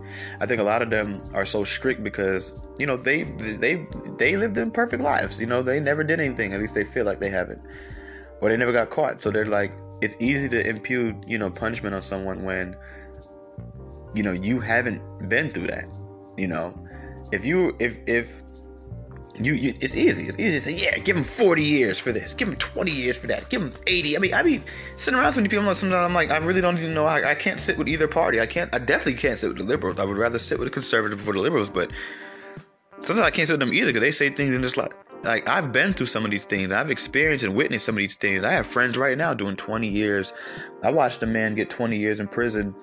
I 0.40 0.46
think 0.46 0.60
a 0.60 0.64
lot 0.64 0.82
of 0.82 0.90
them 0.90 1.22
are 1.32 1.46
so 1.46 1.64
strict 1.64 2.02
because 2.02 2.60
you 2.78 2.86
know 2.86 2.96
they 2.96 3.24
they 3.24 3.86
they 4.18 4.36
lived 4.36 4.56
in 4.58 4.70
perfect 4.70 5.02
lives 5.02 5.40
you 5.40 5.46
know 5.46 5.62
they 5.62 5.80
never 5.80 6.04
did 6.04 6.20
anything 6.20 6.52
at 6.52 6.60
least 6.60 6.74
they 6.74 6.84
feel 6.84 7.06
like 7.06 7.20
they 7.20 7.30
haven't. 7.30 7.62
Or 8.40 8.48
they 8.48 8.56
never 8.56 8.72
got 8.72 8.90
caught. 8.90 9.22
So 9.22 9.30
they're 9.30 9.46
like 9.46 9.72
it's 10.02 10.16
easy 10.18 10.48
to 10.48 10.68
impute 10.68 11.16
you 11.26 11.38
know 11.38 11.50
punishment 11.50 11.94
on 11.94 12.02
someone 12.02 12.42
when 12.42 12.76
you 14.14 14.22
know 14.22 14.32
you 14.32 14.60
haven't 14.60 15.00
been 15.28 15.50
through 15.52 15.68
that 15.68 15.84
you 16.36 16.46
know 16.46 16.74
if 17.32 17.44
you 17.44 17.74
if 17.78 17.98
if 18.06 18.42
you, 19.40 19.54
you, 19.54 19.74
it's 19.80 19.96
easy. 19.96 20.26
It's 20.26 20.38
easy 20.38 20.58
to 20.58 20.60
say, 20.60 20.84
yeah, 20.84 20.98
give 20.98 21.16
him 21.16 21.24
40 21.24 21.62
years 21.62 21.98
for 21.98 22.12
this, 22.12 22.34
give 22.34 22.48
him 22.48 22.56
20 22.56 22.90
years 22.90 23.16
for 23.16 23.26
that, 23.28 23.48
give 23.48 23.62
him 23.62 23.72
80. 23.86 24.16
I 24.16 24.20
mean, 24.20 24.34
I 24.34 24.42
mean, 24.42 24.62
sitting 24.96 25.18
around 25.18 25.32
so 25.32 25.40
many 25.40 25.48
people, 25.48 25.74
sometimes 25.74 25.94
I'm 25.94 26.14
like, 26.14 26.30
I 26.30 26.36
really 26.36 26.60
don't 26.60 26.76
even 26.76 26.92
know. 26.92 27.06
I, 27.06 27.30
I 27.30 27.34
can't 27.34 27.58
sit 27.58 27.78
with 27.78 27.88
either 27.88 28.06
party. 28.06 28.40
I 28.40 28.46
can't. 28.46 28.72
I 28.74 28.78
definitely 28.78 29.20
can't 29.20 29.38
sit 29.38 29.48
with 29.48 29.58
the 29.58 29.64
liberals. 29.64 29.98
I 29.98 30.04
would 30.04 30.18
rather 30.18 30.38
sit 30.38 30.58
with 30.58 30.66
the 30.66 30.72
conservative 30.72 31.18
before 31.18 31.34
the 31.34 31.40
liberals. 31.40 31.70
But 31.70 31.90
sometimes 33.02 33.26
I 33.26 33.30
can't 33.30 33.48
sit 33.48 33.54
with 33.54 33.60
them 33.60 33.72
either 33.72 33.86
because 33.86 34.02
they 34.02 34.10
say 34.10 34.28
things 34.28 34.54
and 34.54 34.62
just 34.62 34.76
like, 34.76 34.94
like 35.24 35.48
I've 35.48 35.72
been 35.72 35.92
through 35.94 36.06
some 36.06 36.24
of 36.24 36.30
these 36.30 36.44
things. 36.44 36.70
I've 36.70 36.90
experienced 36.90 37.44
and 37.44 37.54
witnessed 37.54 37.86
some 37.86 37.94
of 37.94 38.00
these 38.00 38.16
things. 38.16 38.44
I 38.44 38.52
have 38.52 38.66
friends 38.66 38.98
right 38.98 39.16
now 39.16 39.32
doing 39.32 39.56
20 39.56 39.88
years. 39.88 40.32
I 40.82 40.90
watched 40.90 41.22
a 41.22 41.26
man 41.26 41.54
get 41.54 41.70
20 41.70 41.96
years 41.96 42.20
in 42.20 42.28
prison 42.28 42.74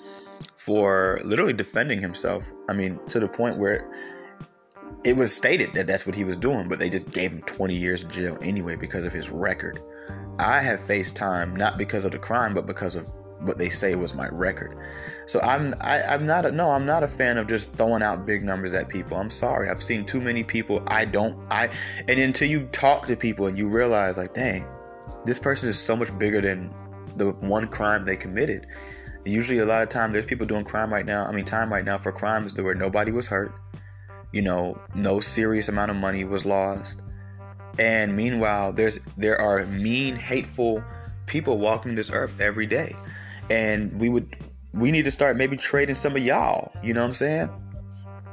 for 0.57 1.19
literally 1.23 1.53
defending 1.53 2.01
himself. 2.01 2.51
I 2.69 2.73
mean, 2.73 2.99
to 3.07 3.19
the 3.19 3.27
point 3.27 3.57
where 3.57 3.89
it 5.03 5.15
was 5.15 5.33
stated 5.33 5.73
that 5.73 5.87
that's 5.87 6.05
what 6.05 6.15
he 6.15 6.23
was 6.23 6.37
doing, 6.37 6.67
but 6.67 6.79
they 6.79 6.89
just 6.89 7.09
gave 7.11 7.31
him 7.31 7.41
20 7.43 7.73
years 7.73 8.03
in 8.03 8.09
jail 8.09 8.37
anyway 8.41 8.75
because 8.75 9.05
of 9.05 9.13
his 9.13 9.29
record. 9.29 9.81
I 10.39 10.59
have 10.61 10.79
faced 10.79 11.15
time 11.15 11.55
not 11.55 11.77
because 11.77 12.05
of 12.05 12.11
the 12.11 12.19
crime, 12.19 12.53
but 12.53 12.65
because 12.65 12.95
of 12.95 13.09
what 13.41 13.57
they 13.57 13.69
say 13.69 13.95
was 13.95 14.13
my 14.13 14.27
record. 14.29 14.77
So 15.25 15.39
I'm 15.39 15.73
I, 15.79 15.99
am 15.99 16.09
i 16.09 16.13
am 16.15 16.25
not 16.25 16.45
a, 16.45 16.51
no 16.51 16.71
I'm 16.71 16.85
not 16.85 17.03
a 17.03 17.07
fan 17.07 17.37
of 17.37 17.47
just 17.47 17.71
throwing 17.73 18.03
out 18.03 18.25
big 18.25 18.43
numbers 18.43 18.73
at 18.73 18.89
people. 18.89 19.17
I'm 19.17 19.29
sorry. 19.29 19.69
I've 19.69 19.81
seen 19.81 20.05
too 20.05 20.19
many 20.19 20.43
people. 20.43 20.83
I 20.87 21.05
don't 21.05 21.37
I 21.49 21.69
and 22.07 22.19
until 22.19 22.49
you 22.49 22.65
talk 22.67 23.05
to 23.07 23.15
people 23.15 23.47
and 23.47 23.57
you 23.57 23.69
realize 23.69 24.17
like, 24.17 24.33
dang, 24.33 24.67
this 25.23 25.39
person 25.39 25.69
is 25.69 25.79
so 25.79 25.95
much 25.95 26.17
bigger 26.19 26.41
than 26.41 26.73
the 27.15 27.31
one 27.39 27.67
crime 27.67 28.03
they 28.03 28.17
committed. 28.17 28.67
Usually, 29.25 29.59
a 29.59 29.65
lot 29.65 29.83
of 29.83 29.89
time, 29.89 30.13
there's 30.13 30.25
people 30.25 30.47
doing 30.47 30.63
crime 30.63 30.91
right 30.91 31.05
now. 31.05 31.25
I 31.25 31.33
mean, 31.33 31.43
time 31.45 31.71
right 31.71 31.83
now 31.83 31.97
for 31.97 32.11
crimes 32.11 32.53
where 32.55 32.73
nobody 32.73 33.11
was 33.11 33.27
hurt 33.27 33.53
you 34.31 34.41
know, 34.41 34.79
no 34.95 35.19
serious 35.19 35.69
amount 35.69 35.91
of 35.91 35.97
money 35.97 36.23
was 36.23 36.45
lost. 36.45 37.01
And 37.77 38.15
meanwhile, 38.15 38.73
there's 38.73 38.99
there 39.17 39.39
are 39.39 39.65
mean, 39.65 40.15
hateful 40.15 40.83
people 41.25 41.59
walking 41.59 41.95
this 41.95 42.09
earth 42.11 42.39
every 42.41 42.65
day. 42.65 42.95
And 43.49 43.99
we 43.99 44.09
would 44.09 44.35
we 44.73 44.91
need 44.91 45.05
to 45.05 45.11
start 45.11 45.37
maybe 45.37 45.57
trading 45.57 45.95
some 45.95 46.15
of 46.15 46.23
y'all, 46.23 46.71
you 46.83 46.93
know 46.93 47.01
what 47.01 47.07
I'm 47.07 47.13
saying? 47.13 47.49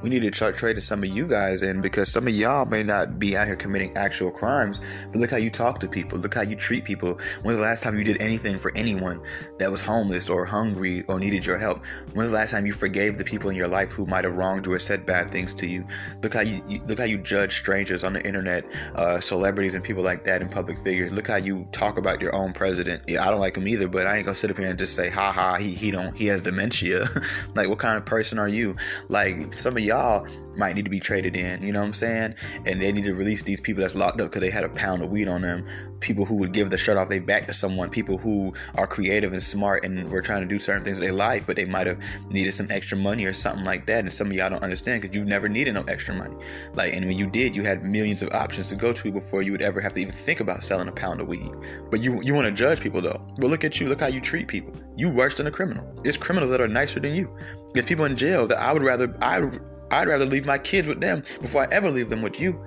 We 0.07 0.11
need 0.11 0.23
to 0.23 0.31
try 0.31 0.53
trade 0.53 0.81
some 0.81 1.03
of 1.03 1.09
you 1.09 1.27
guys 1.27 1.65
in 1.65 1.81
because 1.81 2.09
some 2.09 2.29
of 2.29 2.33
y'all 2.33 2.65
may 2.65 2.85
not 2.85 3.19
be 3.19 3.37
out 3.37 3.45
here 3.49 3.57
committing 3.57 3.93
actual 3.97 4.31
crimes, 4.31 4.81
but 5.11 5.17
look 5.17 5.33
how 5.33 5.37
you 5.37 5.51
talk 5.51 5.81
to 5.81 5.89
people. 5.89 6.17
Look 6.17 6.33
how 6.33 6.43
you 6.43 6.55
treat 6.55 6.85
people. 6.85 7.19
When's 7.43 7.59
the 7.59 7.65
last 7.65 7.83
time 7.83 7.99
you 7.99 8.05
did 8.05 8.23
anything 8.23 8.57
for 8.57 8.71
anyone 8.77 9.21
that 9.59 9.69
was 9.69 9.85
homeless 9.85 10.31
or 10.31 10.45
hungry 10.45 11.03
or 11.09 11.19
needed 11.19 11.45
your 11.45 11.59
help? 11.59 11.85
When's 12.15 12.31
the 12.31 12.37
last 12.37 12.53
time 12.53 12.67
you 12.67 12.73
forgave 12.73 13.19
the 13.19 13.25
people 13.25 13.51
in 13.51 13.57
your 13.57 13.67
life 13.67 13.91
who 13.91 14.07
might 14.07 14.23
have 14.23 14.37
wronged 14.37 14.67
you 14.67 14.75
or 14.75 14.79
said 14.79 15.07
bad 15.07 15.29
things 15.29 15.53
to 15.55 15.67
you? 15.67 15.85
Look 16.23 16.35
how 16.35 16.43
you, 16.43 16.63
you 16.69 16.81
look 16.87 17.01
how 17.01 17.05
you 17.05 17.19
judge 17.19 17.57
strangers 17.57 18.05
on 18.05 18.13
the 18.13 18.25
internet, 18.25 18.65
uh, 18.95 19.19
celebrities 19.19 19.75
and 19.75 19.83
people 19.83 20.05
like 20.05 20.23
that 20.23 20.41
and 20.41 20.49
public 20.49 20.79
figures. 20.79 21.11
Look 21.11 21.27
how 21.27 21.35
you 21.35 21.67
talk 21.73 21.99
about 21.99 22.21
your 22.21 22.33
own 22.33 22.53
president. 22.53 23.03
Yeah, 23.09 23.27
I 23.27 23.33
don't 23.33 23.41
like 23.41 23.57
him 23.57 23.67
either, 23.67 23.89
but 23.89 24.07
I 24.07 24.19
ain't 24.19 24.27
gonna 24.27 24.37
sit 24.37 24.53
up 24.53 24.59
here 24.59 24.69
and 24.69 24.79
just 24.79 24.95
say, 24.95 25.11
ha 25.11 25.33
ha, 25.33 25.57
he 25.57 25.75
he 25.75 25.91
don't 25.91 26.17
he 26.17 26.27
has 26.27 26.43
dementia. 26.43 27.09
like 27.57 27.69
what 27.69 27.81
kind 27.81 27.97
of 27.97 28.07
person 28.07 28.39
are 28.39 28.47
you? 28.47 28.77
Like 29.09 29.53
some 29.53 29.77
of 29.77 29.83
y'all 29.83 29.96
y'all 29.97 30.27
might 30.57 30.75
need 30.75 30.85
to 30.85 30.91
be 30.91 31.01
traded 31.01 31.37
in. 31.37 31.63
You 31.63 31.73
know 31.73 31.81
what 31.81 31.87
I'm 31.87 31.95
saying? 31.95 32.35
And 32.65 32.81
they 32.81 32.93
need 32.93 33.05
to 33.05 33.15
release 33.15 33.43
these 33.43 33.61
people 33.61 33.83
that's 33.83 33.95
locked 33.95 34.21
up 34.21 34.29
because 34.29 34.41
they 34.41 34.51
had 34.51 34.65
a 34.65 34.69
pound 34.71 35.03
of 35.03 35.11
weed 35.11 35.29
on 35.29 35.43
them. 35.43 35.67
People 36.01 36.25
who 36.25 36.37
would 36.37 36.53
give 36.53 36.71
the 36.71 36.79
shirt 36.79 36.97
off 36.97 37.09
their 37.09 37.21
back 37.21 37.47
to 37.47 37.53
someone. 37.53 37.91
People 37.91 38.19
who 38.19 38.53
are 38.75 38.87
creative 38.87 39.33
and 39.33 39.43
smart 39.43 39.85
and 39.85 40.11
were 40.11 40.23
trying 40.23 40.43
to 40.43 40.47
do 40.47 40.59
certain 40.59 40.85
things 40.85 40.99
in 40.99 41.03
their 41.03 41.13
life, 41.13 41.45
but 41.47 41.57
they 41.57 41.65
might 41.65 41.87
have 41.87 41.99
needed 42.29 42.53
some 42.53 42.71
extra 42.71 42.97
money 42.97 43.25
or 43.25 43.33
something 43.33 43.65
like 43.65 43.87
that. 43.87 44.01
And 44.01 44.13
some 44.13 44.29
of 44.29 44.33
y'all 44.35 44.51
don't 44.51 44.63
understand 44.63 45.03
because 45.03 45.17
you 45.17 45.25
never 45.25 45.49
needed 45.49 45.75
no 45.75 45.83
extra 45.85 46.15
money. 46.15 46.37
Like, 46.75 46.93
and 46.93 47.07
when 47.07 47.17
you 47.17 47.27
did, 47.27 47.57
you 47.57 47.63
had 47.63 47.85
millions 47.85 48.23
of 48.23 48.31
options 48.33 48.69
to 48.69 48.77
go 48.77 48.93
to 48.93 49.13
before 49.13 49.43
you 49.43 49.53
would 49.53 49.63
ever 49.63 49.81
have 49.81 49.95
to 49.95 50.01
even 50.01 50.15
think 50.15 50.41
about 50.41 50.63
selling 50.63 50.89
a 50.89 50.93
pound 50.93 51.21
of 51.21 51.29
weed. 51.29 51.51
But 51.91 52.03
you 52.03 52.21
you 52.23 52.35
want 52.35 52.47
to 52.47 52.53
judge 52.53 52.81
people 52.81 53.01
though. 53.01 53.21
But 53.39 53.49
look 53.49 53.65
at 53.65 53.81
you. 53.81 53.89
Look 53.89 54.01
how 54.01 54.09
you 54.09 54.21
treat 54.21 54.49
people. 54.49 54.75
You 54.97 55.09
worse 55.09 55.35
than 55.37 55.47
a 55.47 55.51
criminal. 55.51 55.87
It's 56.05 56.17
criminals 56.17 56.51
that 56.51 56.61
are 56.61 56.69
nicer 56.69 57.01
than 57.01 57.15
you. 57.15 57.35
It's 57.75 57.87
people 57.87 58.05
in 58.05 58.17
jail 58.17 58.47
that 58.47 58.59
I 58.59 58.73
would 58.73 58.83
rather 58.83 59.15
I 59.21 59.41
I'd 59.91 60.09
rather 60.09 60.27
leave 60.27 60.47
my 60.47 60.59
kids 60.59 60.89
with 60.89 61.01
them 61.01 61.23
before 61.41 61.63
I 61.63 61.69
ever 61.71 61.91
leave 61.91 62.11
them 62.11 62.23
with 62.23 62.41
you. 62.41 62.61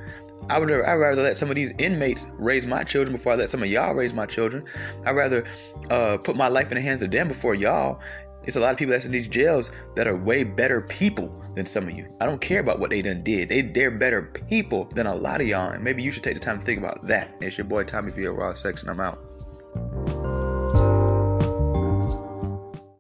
I 0.50 0.58
would 0.58 0.72
I'd 0.72 0.96
rather 0.96 1.22
let 1.22 1.38
some 1.38 1.50
of 1.50 1.56
these 1.56 1.74
inmates 1.78 2.26
raise 2.34 2.66
my 2.66 2.84
children 2.84 3.16
before 3.16 3.34
I 3.34 3.36
let 3.36 3.50
some 3.50 3.62
of 3.62 3.70
y'all 3.70 3.94
raise 3.94 4.14
my 4.14 4.26
children. 4.26 4.66
I'd 5.06 5.16
rather 5.16 5.46
uh, 5.92 6.18
put 6.18 6.36
my 6.36 6.48
life 6.48 6.72
in 6.72 6.76
the 6.76 6.82
hands 6.82 7.04
of 7.04 7.12
them 7.12 7.28
before 7.28 7.54
y'all. 7.54 8.00
It's 8.44 8.56
a 8.56 8.60
lot 8.60 8.72
of 8.72 8.78
people 8.78 8.94
that's 8.94 9.06
in 9.06 9.12
these 9.12 9.28
jails 9.28 9.70
that 9.96 10.08
are 10.08 10.16
way 10.16 10.44
better 10.44 10.82
people 10.82 11.30
than 11.56 11.66
some 11.66 11.88
of 11.88 11.92
you. 11.96 12.08
I 12.20 12.26
don't 12.26 12.42
care 12.42 12.62
about 12.62 12.80
what 12.80 12.90
they 12.90 13.02
done 13.02 13.22
did. 13.22 13.50
They 13.50 13.62
they're 13.62 13.92
better 13.92 14.24
people 14.50 14.86
than 14.96 15.06
a 15.06 15.14
lot 15.14 15.42
of 15.42 15.48
y'all, 15.48 15.72
and 15.72 15.84
maybe 15.84 16.02
you 16.02 16.12
should 16.12 16.24
take 16.24 16.36
the 16.36 16.40
time 16.40 16.60
to 16.60 16.66
think 16.66 16.80
about 16.80 17.06
that. 17.06 17.36
It's 17.42 17.58
your 17.58 17.66
boy 17.66 17.84
Tommy 17.84 18.12
V. 18.12 18.26
Raw 18.28 18.54
Sex, 18.54 18.82
and 18.82 18.90
I'm 18.90 19.00
out. 19.00 19.29